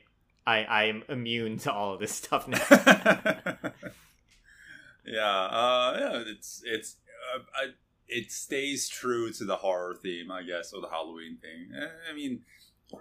I 0.48 0.64
I 0.64 0.84
am 0.86 1.04
immune 1.10 1.58
to 1.60 1.74
all 1.74 1.94
of 1.96 2.00
this 2.00 2.12
stuff 2.14 2.48
now. 2.48 2.58
yeah, 5.06 5.26
uh, 5.46 5.98
yeah, 6.00 6.24
it's 6.28 6.62
it's 6.66 6.98
uh, 7.36 7.40
I, 7.56 7.68
it 8.08 8.32
stays 8.32 8.88
true 8.90 9.32
to 9.34 9.46
the 9.46 9.58
horror 9.58 9.96
theme, 9.96 10.32
I 10.32 10.44
guess, 10.44 10.74
or 10.74 10.82
the 10.82 10.90
Halloween 10.90 11.38
thing. 11.42 11.72
Eh, 11.76 11.88
I 12.10 12.14
mean, 12.14 12.42
uh, 12.94 12.98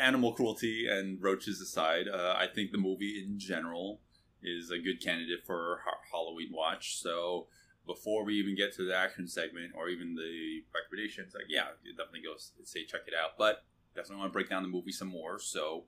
animal 0.00 0.32
cruelty 0.34 0.86
and 0.88 1.22
roaches 1.22 1.60
aside, 1.60 2.06
uh, 2.08 2.34
I 2.36 2.46
think 2.46 2.70
the 2.70 2.78
movie 2.78 3.22
in 3.24 3.38
general 3.38 4.00
is 4.42 4.70
a 4.70 4.78
good 4.78 5.00
candidate 5.02 5.44
for 5.46 5.80
ha- 5.84 5.98
Halloween 6.12 6.50
watch. 6.52 6.96
So 7.00 7.46
before 7.86 8.24
we 8.24 8.34
even 8.34 8.56
get 8.56 8.74
to 8.76 8.86
the 8.86 8.96
action 8.96 9.26
segment 9.26 9.72
or 9.76 9.88
even 9.88 10.14
the 10.14 10.62
recommendations, 10.74 11.34
like 11.34 11.44
yeah, 11.48 11.66
definitely 11.96 12.22
go 12.22 12.34
say 12.64 12.84
check 12.84 13.02
it 13.06 13.14
out. 13.14 13.32
But 13.38 13.64
definitely 13.94 14.18
want 14.18 14.30
to 14.30 14.32
break 14.32 14.48
down 14.48 14.62
the 14.62 14.68
movie 14.68 14.92
some 14.92 15.08
more. 15.08 15.38
So 15.38 15.84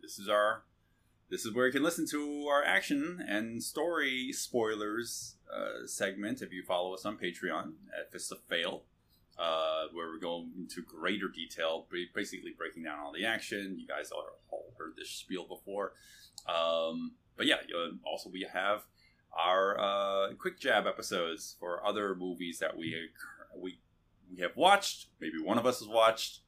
this 0.00 0.18
is 0.18 0.28
our 0.28 0.64
this 1.30 1.44
is 1.44 1.54
where 1.54 1.66
you 1.66 1.72
can 1.72 1.82
listen 1.82 2.06
to 2.10 2.46
our 2.50 2.64
action 2.64 3.22
and 3.26 3.62
story 3.62 4.32
spoilers 4.32 5.36
uh, 5.52 5.86
segment 5.86 6.40
if 6.40 6.52
you 6.52 6.62
follow 6.62 6.94
us 6.94 7.04
on 7.04 7.18
Patreon 7.18 7.72
at 7.98 8.10
Fist 8.10 8.32
of 8.32 8.38
Fail, 8.48 8.84
uh, 9.38 9.84
where 9.92 10.06
we're 10.08 10.18
going 10.18 10.52
into 10.58 10.82
greater 10.82 11.28
detail, 11.28 11.86
basically 12.14 12.54
breaking 12.56 12.84
down 12.84 12.98
all 12.98 13.12
the 13.12 13.26
action. 13.26 13.76
You 13.78 13.86
guys 13.86 14.10
all, 14.10 14.24
all 14.50 14.72
heard 14.78 14.94
this 14.96 15.10
spiel 15.10 15.44
before. 15.44 15.92
Um, 16.46 17.12
but 17.36 17.46
yeah, 17.46 17.56
also 18.04 18.30
we 18.30 18.46
have 18.50 18.84
our 19.36 19.78
uh, 19.78 20.34
quick 20.38 20.58
jab 20.58 20.86
episodes 20.86 21.56
for 21.58 21.84
other 21.86 22.14
movies 22.14 22.58
that 22.58 22.76
we 22.76 22.94
we 23.56 23.78
we 24.30 24.40
have 24.42 24.56
watched. 24.56 25.08
Maybe 25.20 25.38
one 25.42 25.58
of 25.58 25.66
us 25.66 25.80
has 25.80 25.88
watched. 25.88 26.40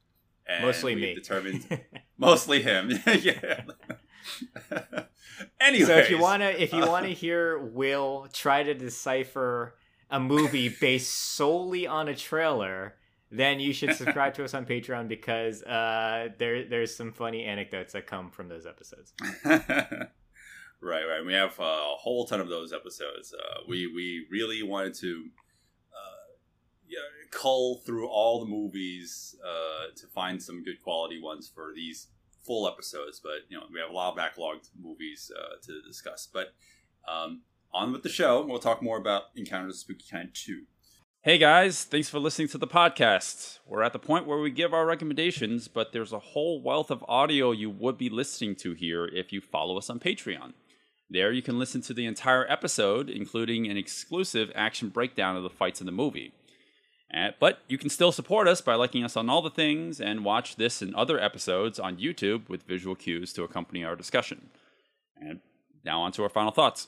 And 0.47 0.65
Mostly 0.65 0.95
me. 0.95 1.13
Determined 1.13 1.81
mostly 2.17 2.61
him. 2.61 2.91
yeah. 3.21 3.61
anyway, 5.59 5.85
So 5.85 5.97
if 5.97 6.09
you 6.09 6.19
wanna 6.19 6.49
if 6.49 6.73
you 6.73 6.85
wanna 6.85 7.07
hear 7.25 7.59
Will 7.59 8.27
try 8.33 8.63
to 8.63 8.73
decipher 8.73 9.75
a 10.09 10.19
movie 10.19 10.69
based 10.69 11.13
solely 11.13 11.87
on 11.87 12.07
a 12.07 12.15
trailer, 12.15 12.95
then 13.29 13.59
you 13.59 13.71
should 13.71 13.95
subscribe 13.95 14.33
to 14.33 14.43
us 14.43 14.53
on 14.53 14.65
Patreon 14.65 15.07
because 15.07 15.63
uh, 15.63 16.29
there 16.37 16.65
there's 16.65 16.93
some 16.93 17.13
funny 17.13 17.45
anecdotes 17.45 17.93
that 17.93 18.07
come 18.07 18.29
from 18.31 18.49
those 18.49 18.65
episodes. 18.65 19.13
Right, 20.81 21.03
right. 21.05 21.23
We 21.25 21.33
have 21.33 21.59
a 21.59 21.95
whole 21.97 22.25
ton 22.25 22.41
of 22.41 22.49
those 22.49 22.73
episodes. 22.73 23.33
Uh, 23.33 23.61
we 23.67 23.87
we 23.87 24.25
really 24.31 24.63
wanted 24.63 24.95
to 24.95 25.25
uh, 25.93 26.33
yeah, 26.87 26.99
cull 27.29 27.81
through 27.85 28.07
all 28.07 28.39
the 28.39 28.49
movies 28.49 29.35
uh, 29.45 29.95
to 29.95 30.07
find 30.07 30.41
some 30.41 30.63
good 30.63 30.81
quality 30.81 31.21
ones 31.21 31.51
for 31.53 31.71
these 31.75 32.07
full 32.43 32.67
episodes. 32.67 33.19
But 33.23 33.49
you 33.49 33.57
know, 33.57 33.65
we 33.71 33.79
have 33.79 33.91
a 33.91 33.93
lot 33.93 34.11
of 34.11 34.17
backlogged 34.17 34.69
movies 34.79 35.31
uh, 35.37 35.55
to 35.67 35.81
discuss. 35.87 36.27
But 36.31 36.53
um, 37.07 37.41
on 37.73 37.91
with 37.91 38.03
the 38.03 38.09
show. 38.09 38.45
We'll 38.45 38.59
talk 38.59 38.81
more 38.81 38.97
about 38.97 39.23
Encounters 39.35 39.75
of 39.75 39.79
Spooky 39.79 40.05
Kind 40.09 40.29
two. 40.33 40.63
Hey 41.23 41.37
guys, 41.37 41.83
thanks 41.83 42.09
for 42.09 42.17
listening 42.17 42.47
to 42.49 42.57
the 42.57 42.67
podcast. 42.67 43.59
We're 43.67 43.83
at 43.83 43.93
the 43.93 43.99
point 43.99 44.25
where 44.25 44.39
we 44.39 44.49
give 44.49 44.73
our 44.73 44.87
recommendations, 44.87 45.67
but 45.67 45.93
there's 45.93 46.13
a 46.13 46.19
whole 46.19 46.63
wealth 46.63 46.89
of 46.89 47.05
audio 47.07 47.51
you 47.51 47.69
would 47.69 47.97
be 47.97 48.09
listening 48.09 48.55
to 48.57 48.73
here 48.73 49.05
if 49.05 49.31
you 49.31 49.39
follow 49.39 49.77
us 49.77 49.89
on 49.89 49.99
Patreon. 49.99 50.53
There 51.11 51.33
you 51.33 51.41
can 51.41 51.59
listen 51.59 51.81
to 51.81 51.93
the 51.93 52.05
entire 52.05 52.49
episode, 52.49 53.09
including 53.09 53.67
an 53.67 53.75
exclusive 53.75 54.49
action 54.55 54.87
breakdown 54.87 55.35
of 55.35 55.43
the 55.43 55.49
fights 55.49 55.81
in 55.81 55.85
the 55.85 55.91
movie. 55.91 56.31
Uh, 57.13 57.31
but 57.37 57.59
you 57.67 57.77
can 57.77 57.89
still 57.89 58.13
support 58.13 58.47
us 58.47 58.61
by 58.61 58.75
liking 58.75 59.03
us 59.03 59.17
on 59.17 59.29
all 59.29 59.41
the 59.41 59.49
things 59.49 59.99
and 59.99 60.23
watch 60.23 60.55
this 60.55 60.81
and 60.81 60.95
other 60.95 61.19
episodes 61.19 61.79
on 61.81 61.97
YouTube 61.97 62.47
with 62.47 62.63
visual 62.63 62.95
cues 62.95 63.33
to 63.33 63.43
accompany 63.43 63.83
our 63.83 63.97
discussion. 63.97 64.51
And 65.19 65.41
now 65.83 66.01
on 66.01 66.13
to 66.13 66.23
our 66.23 66.29
final 66.29 66.51
thoughts. 66.51 66.87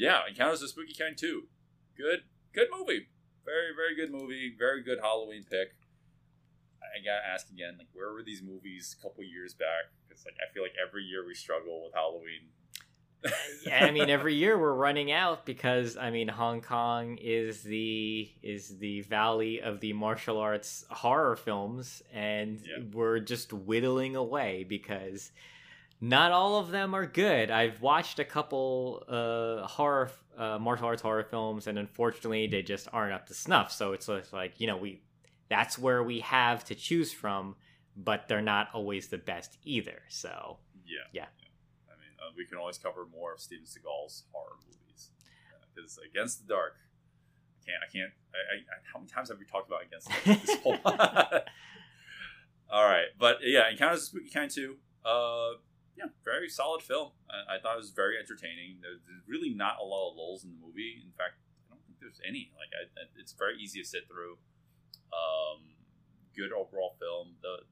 Yeah, 0.00 0.20
Encounters 0.28 0.62
of 0.62 0.70
Spooky 0.70 0.94
Kind 0.94 1.16
2. 1.18 1.42
Good, 1.96 2.20
good 2.54 2.68
movie. 2.76 3.08
Very, 3.44 3.70
very 3.76 3.94
good 3.96 4.10
movie. 4.12 4.54
Very 4.58 4.82
good 4.82 4.98
Halloween 5.00 5.44
pick. 5.44 5.76
I 6.82 6.98
gotta 7.04 7.26
ask 7.32 7.48
again, 7.50 7.76
like, 7.78 7.88
where 7.92 8.12
were 8.12 8.22
these 8.22 8.42
movies 8.42 8.96
a 8.98 9.02
couple 9.02 9.22
years 9.22 9.54
back? 9.54 9.92
Because, 10.08 10.24
like, 10.24 10.34
I 10.40 10.52
feel 10.52 10.62
like 10.62 10.74
every 10.84 11.04
year 11.04 11.24
we 11.26 11.34
struggle 11.34 11.84
with 11.84 11.94
Halloween. 11.94 12.48
Uh, 13.24 13.28
yeah, 13.66 13.84
I 13.84 13.90
mean, 13.90 14.08
every 14.08 14.34
year 14.34 14.58
we're 14.58 14.72
running 14.74 15.12
out 15.12 15.44
because 15.44 15.96
I 15.98 16.10
mean, 16.10 16.26
Hong 16.28 16.62
Kong 16.62 17.18
is 17.20 17.62
the 17.62 18.30
is 18.42 18.78
the 18.78 19.02
valley 19.02 19.60
of 19.60 19.78
the 19.80 19.92
martial 19.92 20.38
arts 20.38 20.84
horror 20.90 21.36
films, 21.36 22.02
and 22.14 22.60
Yeah. 22.66 22.82
we're 22.92 23.20
just 23.20 23.52
whittling 23.52 24.16
away 24.16 24.64
because 24.66 25.32
not 26.00 26.32
all 26.32 26.58
of 26.58 26.70
them 26.70 26.94
are 26.94 27.06
good. 27.06 27.50
I've 27.50 27.80
watched 27.82 28.18
a 28.18 28.24
couple 28.24 29.04
uh, 29.08 29.66
horror 29.66 30.10
uh, 30.38 30.58
martial 30.58 30.86
arts 30.86 31.02
horror 31.02 31.24
films, 31.24 31.66
and 31.66 31.78
unfortunately, 31.78 32.46
they 32.46 32.62
just 32.62 32.88
aren't 32.92 33.12
up 33.12 33.26
to 33.26 33.34
snuff. 33.34 33.70
So 33.72 33.92
it's 33.92 34.08
like 34.32 34.58
you 34.60 34.66
know, 34.66 34.76
we 34.76 35.02
that's 35.48 35.78
where 35.78 36.02
we 36.02 36.20
have 36.20 36.64
to 36.66 36.74
choose 36.74 37.12
from, 37.12 37.56
but 37.96 38.28
they're 38.28 38.40
not 38.40 38.68
always 38.72 39.08
the 39.08 39.18
best 39.18 39.58
either. 39.64 40.00
So 40.08 40.58
Yeah. 40.86 40.98
Yeah. 41.12 41.26
I 41.88 41.94
mean, 41.98 42.10
uh, 42.20 42.30
we 42.36 42.46
can 42.46 42.56
always 42.58 42.78
cover 42.78 43.06
more 43.12 43.34
of 43.34 43.40
Steven 43.40 43.66
Seagal's 43.66 44.24
horror 44.32 44.56
movies. 44.64 45.10
Because 45.74 45.98
Against 46.10 46.46
the 46.46 46.54
Dark, 46.54 46.76
I 47.62 47.66
can't, 47.70 47.82
I 47.82 47.88
can't, 47.92 48.12
I, 48.32 48.38
I, 48.38 48.56
I- 48.58 48.82
how 48.92 48.98
many 49.00 49.10
times 49.10 49.28
have 49.28 49.38
we 49.38 49.44
talked 49.44 49.68
about 49.68 49.82
Against 49.84 50.08
the 50.08 50.14
Dark? 50.24 50.42
This 50.42 50.56
whole 50.62 50.78
All 52.72 52.84
right. 52.84 53.06
But 53.18 53.38
yeah, 53.42 53.68
Encounters 53.70 54.02
of 54.02 54.04
Spooky 54.06 54.30
Kind 54.30 54.50
2, 54.50 54.76
uh, 55.04 55.50
yeah, 56.00 56.08
very 56.24 56.48
solid 56.48 56.80
film. 56.82 57.12
I, 57.28 57.56
I 57.56 57.60
thought 57.60 57.76
it 57.76 57.84
was 57.84 57.90
very 57.92 58.16
entertaining. 58.16 58.80
There's, 58.80 59.04
really 59.28 59.52
not 59.52 59.76
a 59.78 59.84
lot 59.84 60.10
of 60.10 60.16
lulls 60.16 60.42
in 60.44 60.50
the 60.50 60.58
movie. 60.58 61.04
In 61.04 61.12
fact, 61.12 61.36
I 61.68 61.76
don't 61.76 61.84
think 61.86 62.00
there's 62.00 62.20
any. 62.26 62.50
Like, 62.56 62.72
I- 62.72 63.12
it's 63.20 63.32
very 63.36 63.60
easy 63.60 63.78
to 63.80 63.86
sit 63.86 64.08
through. 64.08 64.40
Um, 65.12 65.76
good 66.34 66.52
overall 66.56 66.96
film. 66.98 67.36
The 67.42 67.66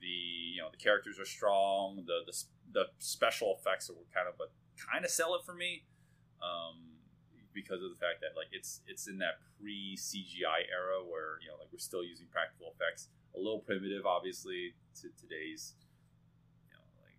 the 0.00 0.16
you 0.56 0.60
know 0.60 0.68
the 0.70 0.76
characters 0.82 1.18
are 1.18 1.24
strong. 1.28 2.04
The 2.06 2.26
the, 2.26 2.34
the 2.72 2.84
special 2.98 3.56
effects 3.58 3.88
were 3.88 4.04
kind 4.12 4.26
of 4.26 4.34
a 4.40 4.50
kind 4.76 5.04
of 5.04 5.10
sell 5.10 5.34
it 5.36 5.44
for 5.46 5.54
me, 5.54 5.84
um, 6.42 6.98
because 7.54 7.82
of 7.82 7.90
the 7.92 8.00
fact 8.00 8.20
that 8.24 8.34
like 8.36 8.48
it's 8.52 8.80
it's 8.88 9.06
in 9.06 9.18
that 9.18 9.38
pre 9.60 9.94
CGI 9.96 10.66
era 10.72 11.04
where 11.04 11.38
you 11.40 11.48
know 11.48 11.56
like 11.60 11.68
we're 11.72 11.78
still 11.78 12.02
using 12.04 12.26
practical 12.32 12.74
effects. 12.74 13.08
A 13.34 13.38
little 13.38 13.60
primitive, 13.60 14.04
obviously, 14.04 14.74
to 15.00 15.08
today's 15.16 15.72
you 16.68 16.74
know 16.76 16.84
like 17.00 17.16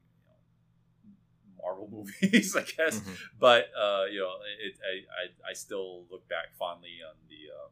you 1.05 1.09
know 1.09 1.21
Marvel 1.63 1.87
movies, 1.95 2.55
I 2.55 2.67
guess. 2.67 2.99
Mhm. 2.99 3.15
But 3.39 3.71
uh, 3.71 4.05
you 4.11 4.19
know, 4.19 4.35
it, 4.59 4.75
I, 4.83 4.95
I 5.15 5.51
I 5.51 5.53
still 5.53 6.03
look 6.11 6.27
back 6.27 6.51
fondly 6.59 6.99
on 6.99 7.15
the 7.31 7.47
um, 7.55 7.71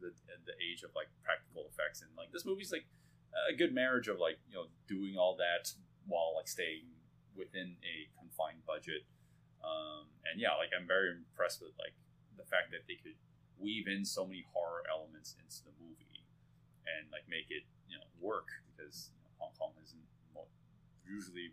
the 0.00 0.10
the 0.48 0.56
age 0.64 0.82
of 0.82 0.90
like 0.96 1.12
practical 1.22 1.68
effects, 1.68 2.00
and 2.00 2.10
like 2.16 2.32
this 2.32 2.44
movie's 2.48 2.72
like 2.72 2.88
a 3.48 3.54
good 3.54 3.74
marriage 3.76 4.08
of 4.08 4.18
like 4.18 4.40
you 4.48 4.56
know 4.56 4.66
doing 4.88 5.16
all 5.20 5.36
that 5.36 5.70
while 6.08 6.32
like 6.34 6.48
staying 6.48 6.88
within 7.36 7.76
a 7.84 8.08
confined 8.18 8.64
budget. 8.66 9.04
Um, 9.60 10.08
and 10.24 10.40
yeah, 10.40 10.56
like 10.56 10.72
I'm 10.72 10.88
very 10.88 11.12
impressed 11.12 11.60
with 11.60 11.76
like 11.76 11.92
the 12.40 12.48
fact 12.48 12.72
that 12.72 12.88
they 12.88 12.96
could 12.96 13.20
weave 13.60 13.86
in 13.86 14.08
so 14.08 14.24
many 14.24 14.48
horror 14.56 14.82
elements 14.88 15.36
into 15.36 15.60
the 15.68 15.74
movie 15.76 16.24
and 16.88 17.04
like 17.12 17.28
make 17.28 17.52
it 17.52 17.68
you 17.84 18.00
know 18.00 18.08
work 18.16 18.48
because 18.72 19.12
you 19.12 19.20
know, 19.28 19.32
Hong 19.36 19.52
Kong 19.60 19.76
isn't 19.84 20.00
usually 21.10 21.50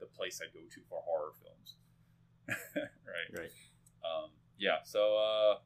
the 0.00 0.06
place 0.06 0.40
I 0.42 0.46
go 0.52 0.64
to 0.64 0.80
for 0.88 1.02
horror 1.04 1.32
films. 1.40 1.76
right. 2.76 3.30
right. 3.32 3.52
Um, 4.04 4.30
yeah, 4.58 4.84
so 4.84 5.18
uh, 5.18 5.58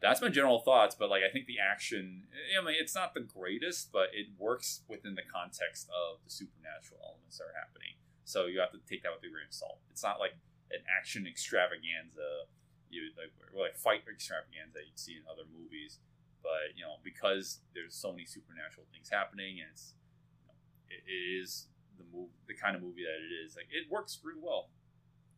that's 0.00 0.20
my 0.20 0.28
general 0.28 0.60
thoughts. 0.60 0.94
But 0.94 1.10
like, 1.10 1.22
I 1.22 1.32
think 1.32 1.46
the 1.46 1.58
action, 1.58 2.24
I 2.56 2.64
mean, 2.64 2.76
it's 2.78 2.94
not 2.94 3.14
the 3.14 3.20
greatest, 3.20 3.92
but 3.92 4.10
it 4.12 4.28
works 4.38 4.82
within 4.88 5.14
the 5.14 5.26
context 5.26 5.88
of 5.88 6.22
the 6.24 6.30
supernatural 6.30 7.00
elements 7.04 7.38
that 7.38 7.44
are 7.44 7.56
happening. 7.56 7.96
So 8.24 8.46
you 8.46 8.60
have 8.60 8.72
to 8.72 8.80
take 8.86 9.02
that 9.02 9.10
with 9.10 9.26
a 9.26 9.32
grain 9.32 9.48
of 9.48 9.54
salt. 9.54 9.80
It's 9.90 10.02
not 10.02 10.20
like 10.20 10.38
an 10.70 10.86
action 10.86 11.26
extravaganza, 11.26 12.46
you 12.88 13.10
like, 13.18 13.34
or 13.50 13.66
like 13.66 13.76
fight 13.76 14.06
extravaganza 14.06 14.86
you'd 14.86 14.98
see 14.98 15.18
in 15.18 15.26
other 15.26 15.46
movies. 15.50 15.98
But 16.42 16.78
you 16.78 16.86
know, 16.86 17.02
because 17.02 17.60
there's 17.74 17.94
so 17.94 18.14
many 18.14 18.24
supernatural 18.24 18.86
things 18.94 19.10
happening, 19.10 19.60
and 19.60 19.68
it's 19.74 19.92
you 20.38 20.46
know, 20.46 20.54
it, 20.88 21.02
it 21.04 21.42
is 21.42 21.66
the 22.00 22.16
move, 22.16 22.30
the 22.48 22.54
kind 22.54 22.74
of 22.74 22.82
movie 22.82 23.04
that 23.04 23.20
it 23.20 23.32
is. 23.44 23.56
Like 23.56 23.68
it 23.70 23.90
works 23.90 24.18
really 24.24 24.40
well. 24.42 24.70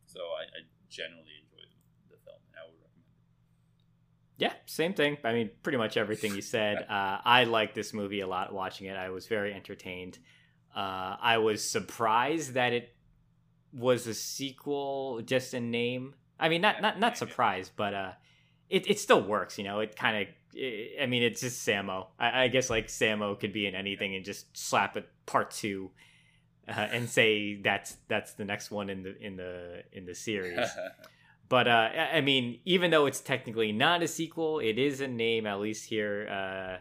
So 0.05 0.19
I, 0.19 0.43
I 0.43 0.59
generally 0.89 1.35
enjoy 1.43 1.63
the, 1.67 2.15
the 2.15 2.19
film, 2.23 2.39
and 2.49 2.55
I 2.57 2.63
would 2.65 2.79
recommend 2.79 3.11
it. 3.11 4.43
Yeah, 4.43 4.53
same 4.65 4.93
thing. 4.93 5.17
I 5.23 5.33
mean, 5.33 5.49
pretty 5.61 5.77
much 5.77 5.97
everything 5.97 6.35
you 6.35 6.41
said. 6.41 6.85
Uh, 6.93 7.17
I 7.25 7.45
liked 7.45 7.75
this 7.75 7.93
movie 7.93 8.19
a 8.19 8.27
lot 8.27 8.53
watching 8.53 8.87
it. 8.87 8.95
I 8.95 9.09
was 9.09 9.25
very 9.27 9.53
entertained. 9.53 10.19
Uh, 10.75 11.15
I 11.19 11.37
was 11.37 11.67
surprised 11.67 12.53
that 12.53 12.73
it 12.73 12.95
was 13.71 14.05
a 14.05 14.13
sequel 14.13 15.21
just 15.25 15.53
a 15.53 15.59
name. 15.59 16.13
I 16.39 16.49
mean, 16.49 16.61
not 16.61 16.81
not 16.81 16.99
not 16.99 17.17
surprised, 17.17 17.71
but 17.75 17.93
uh, 17.93 18.11
it 18.69 18.89
it 18.89 18.99
still 18.99 19.23
works. 19.23 19.57
You 19.57 19.63
know, 19.63 19.79
it 19.79 19.95
kind 19.95 20.27
of. 20.27 20.33
I 21.01 21.07
mean, 21.07 21.23
it's 21.23 21.41
just 21.41 21.67
Sammo. 21.67 22.07
I, 22.19 22.43
I 22.43 22.47
guess 22.47 22.69
like 22.69 22.87
Sammo 22.87 23.39
could 23.39 23.53
be 23.53 23.65
in 23.65 23.73
anything 23.73 24.15
and 24.15 24.23
just 24.23 24.55
slap 24.55 24.95
a 24.95 25.03
part 25.25 25.49
two. 25.49 25.91
Uh, 26.67 26.71
and 26.71 27.09
say 27.09 27.55
that's 27.55 27.97
that's 28.07 28.33
the 28.33 28.45
next 28.45 28.71
one 28.71 28.89
in 28.89 29.03
the 29.03 29.17
in 29.17 29.35
the 29.35 29.83
in 29.91 30.05
the 30.05 30.15
series. 30.15 30.69
But 31.53 31.67
uh, 31.67 31.89
I 32.13 32.21
mean, 32.21 32.61
even 32.65 32.89
though 32.89 33.05
it's 33.05 33.19
technically 33.19 33.71
not 33.71 34.01
a 34.01 34.07
sequel, 34.07 34.57
it 34.57 34.79
is 34.79 35.01
a 35.01 35.07
name 35.07 35.45
at 35.45 35.59
least 35.59 35.85
here 35.85 36.27
uh, 36.27 36.77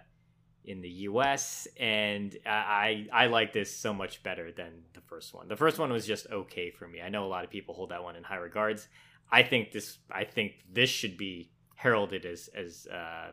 in 0.65 0.81
the 0.81 0.89
U.S. 0.89 1.69
And 1.79 2.35
I 2.47 3.07
I 3.13 3.25
I 3.25 3.27
like 3.27 3.53
this 3.53 3.77
so 3.77 3.93
much 3.93 4.23
better 4.23 4.51
than 4.51 4.85
the 4.95 5.03
first 5.03 5.35
one. 5.35 5.49
The 5.49 5.57
first 5.57 5.79
one 5.79 5.93
was 5.93 6.07
just 6.07 6.27
okay 6.31 6.71
for 6.71 6.89
me. 6.89 7.03
I 7.03 7.11
know 7.11 7.27
a 7.27 7.29
lot 7.29 7.45
of 7.45 7.51
people 7.51 7.75
hold 7.75 7.91
that 7.91 8.03
one 8.03 8.17
in 8.17 8.23
high 8.23 8.37
regards. 8.37 8.89
I 9.31 9.43
think 9.43 9.73
this 9.73 9.99
I 10.11 10.25
think 10.25 10.53
this 10.73 10.89
should 10.89 11.19
be 11.19 11.51
heralded 11.75 12.25
as 12.25 12.49
as 12.55 12.87
uh, 12.87 13.33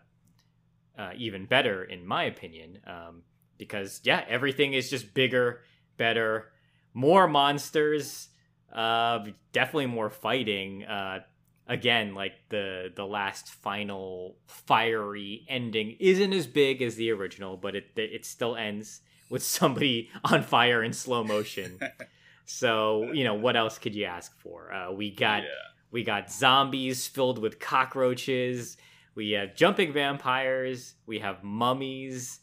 uh, 0.98 1.12
even 1.16 1.46
better 1.46 1.84
in 1.84 2.06
my 2.06 2.24
opinion. 2.24 2.80
Um, 2.86 3.24
because 3.58 4.02
yeah, 4.04 4.26
everything 4.28 4.74
is 4.74 4.90
just 4.90 5.14
bigger, 5.14 5.62
better, 6.00 6.52
more 6.96 7.28
monsters 7.28 8.30
uh 8.74 9.26
definitely 9.52 9.88
more 9.88 10.12
fighting 10.12 10.84
uh 10.86 11.20
again 11.68 12.14
like 12.14 12.34
the 12.50 12.92
the 12.96 13.04
last 13.04 13.50
final 13.50 14.36
fiery 14.46 15.44
ending 15.50 15.96
isn't 16.00 16.34
as 16.34 16.46
big 16.46 16.80
as 16.84 16.96
the 16.96 17.10
original 17.12 17.58
but 17.58 17.76
it 17.76 17.86
it 17.96 18.24
still 18.26 18.56
ends 18.56 19.02
with 19.32 19.42
somebody 19.42 20.08
on 20.24 20.44
fire 20.44 20.84
in 20.84 20.94
slow 20.94 21.24
motion 21.24 21.80
So 22.46 23.12
you 23.12 23.24
know 23.24 23.34
what 23.36 23.56
else 23.56 23.78
could 23.80 23.94
you 23.96 24.06
ask 24.06 24.36
for? 24.40 24.72
Uh, 24.74 24.92
we 24.92 25.10
got 25.12 25.44
Yeah. 25.44 25.50
we 25.92 26.04
got 26.04 26.32
zombies 26.32 27.08
filled 27.08 27.38
with 27.40 27.60
cockroaches. 27.60 28.78
We 29.16 29.32
have 29.32 29.56
jumping 29.56 29.94
vampires. 29.94 30.96
We 31.06 31.20
have 31.20 31.44
mummies. 31.44 32.40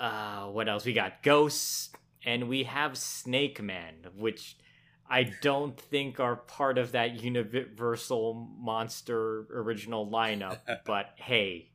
Uh, 0.00 0.46
what 0.48 0.68
else? 0.68 0.84
We 0.84 0.92
got 0.92 1.22
ghosts, 1.22 1.90
and 2.24 2.48
we 2.48 2.64
have 2.64 2.96
Snake 2.96 3.60
Man, 3.62 3.94
which 4.16 4.56
I 5.08 5.24
don't 5.42 5.78
think 5.78 6.20
are 6.20 6.36
part 6.36 6.78
of 6.78 6.92
that 6.92 7.22
Universal 7.22 8.48
Monster 8.58 9.46
original 9.52 10.06
lineup. 10.10 10.58
but 10.86 11.10
hey, 11.16 11.70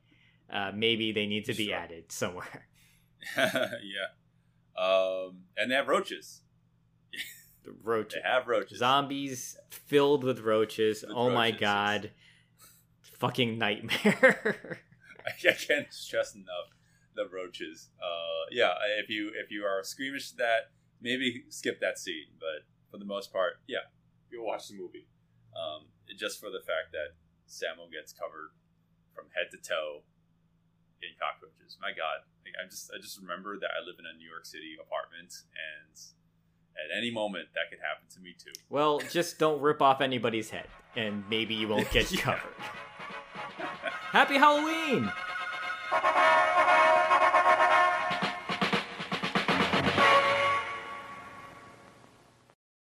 uh, 0.52 0.72
maybe 0.74 1.12
they 1.12 1.26
need 1.26 1.46
to 1.46 1.54
be 1.54 1.68
Sure. 1.68 1.76
added 1.76 2.12
somewhere. 2.12 2.68
yeah. 3.38 4.08
Um, 4.78 5.44
and 5.58 5.72
they 5.72 5.76
have 5.76 5.88
roaches. 5.88 6.42
The 7.64 7.74
roaches. 7.84 8.22
They 8.24 8.30
have 8.30 8.48
roaches. 8.48 8.80
Zombies 8.80 9.58
filled 9.70 10.24
with 10.24 10.40
roaches. 10.40 11.02
With 11.02 11.12
oh 11.16 11.30
my 11.30 11.52
god. 11.52 12.12
Fucking 13.20 13.58
nightmare. 13.58 14.80
I 15.26 15.32
can't 15.52 15.92
stress 15.92 16.36
enough 16.36 16.77
the 17.18 17.28
roaches. 17.28 17.90
Uh, 18.00 18.46
yeah, 18.52 18.74
if 19.02 19.10
you 19.10 19.32
if 19.36 19.52
you 19.52 19.66
are 19.66 19.84
squeamish 19.84 20.30
to 20.32 20.38
that, 20.38 20.72
maybe 21.02 21.44
skip 21.50 21.82
that 21.82 21.98
scene. 22.00 22.32
But 22.40 22.64
for 22.90 22.98
the 22.98 23.06
most 23.06 23.34
part, 23.34 23.60
yeah, 23.68 23.90
go 24.32 24.44
watch 24.44 24.70
the 24.70 24.78
movie. 24.78 25.08
Um, 25.58 25.90
just 26.18 26.40
for 26.40 26.48
the 26.54 26.62
fact 26.62 26.94
that 26.94 27.18
Sammo 27.50 27.92
gets 27.92 28.14
covered 28.14 28.54
from 29.14 29.26
head 29.36 29.50
to 29.52 29.58
toe 29.58 30.04
in 31.02 31.10
cockroaches. 31.20 31.78
My 31.82 31.90
God, 31.92 32.22
like, 32.46 32.54
I 32.62 32.70
just 32.70 32.90
I 32.96 33.02
just 33.02 33.20
remember 33.20 33.58
that 33.60 33.70
I 33.76 33.82
live 33.86 33.98
in 34.00 34.06
a 34.06 34.14
New 34.18 34.30
York 34.30 34.46
City 34.46 34.78
apartment, 34.80 35.34
and 35.58 35.98
at 36.78 36.96
any 36.96 37.10
moment 37.12 37.50
that 37.58 37.70
could 37.74 37.80
happen 37.82 38.06
to 38.14 38.20
me 38.22 38.36
too. 38.38 38.54
well, 38.70 39.00
just 39.12 39.40
don't 39.40 39.60
rip 39.62 39.82
off 39.82 40.00
anybody's 40.02 40.50
head, 40.52 40.68
and 40.96 41.24
maybe 41.30 41.56
you 41.56 41.68
won't 41.68 41.90
get 41.92 42.12
Yeah. 42.16 42.22
covered. 42.22 42.54
Happy 44.14 44.36
Halloween! 44.38 45.12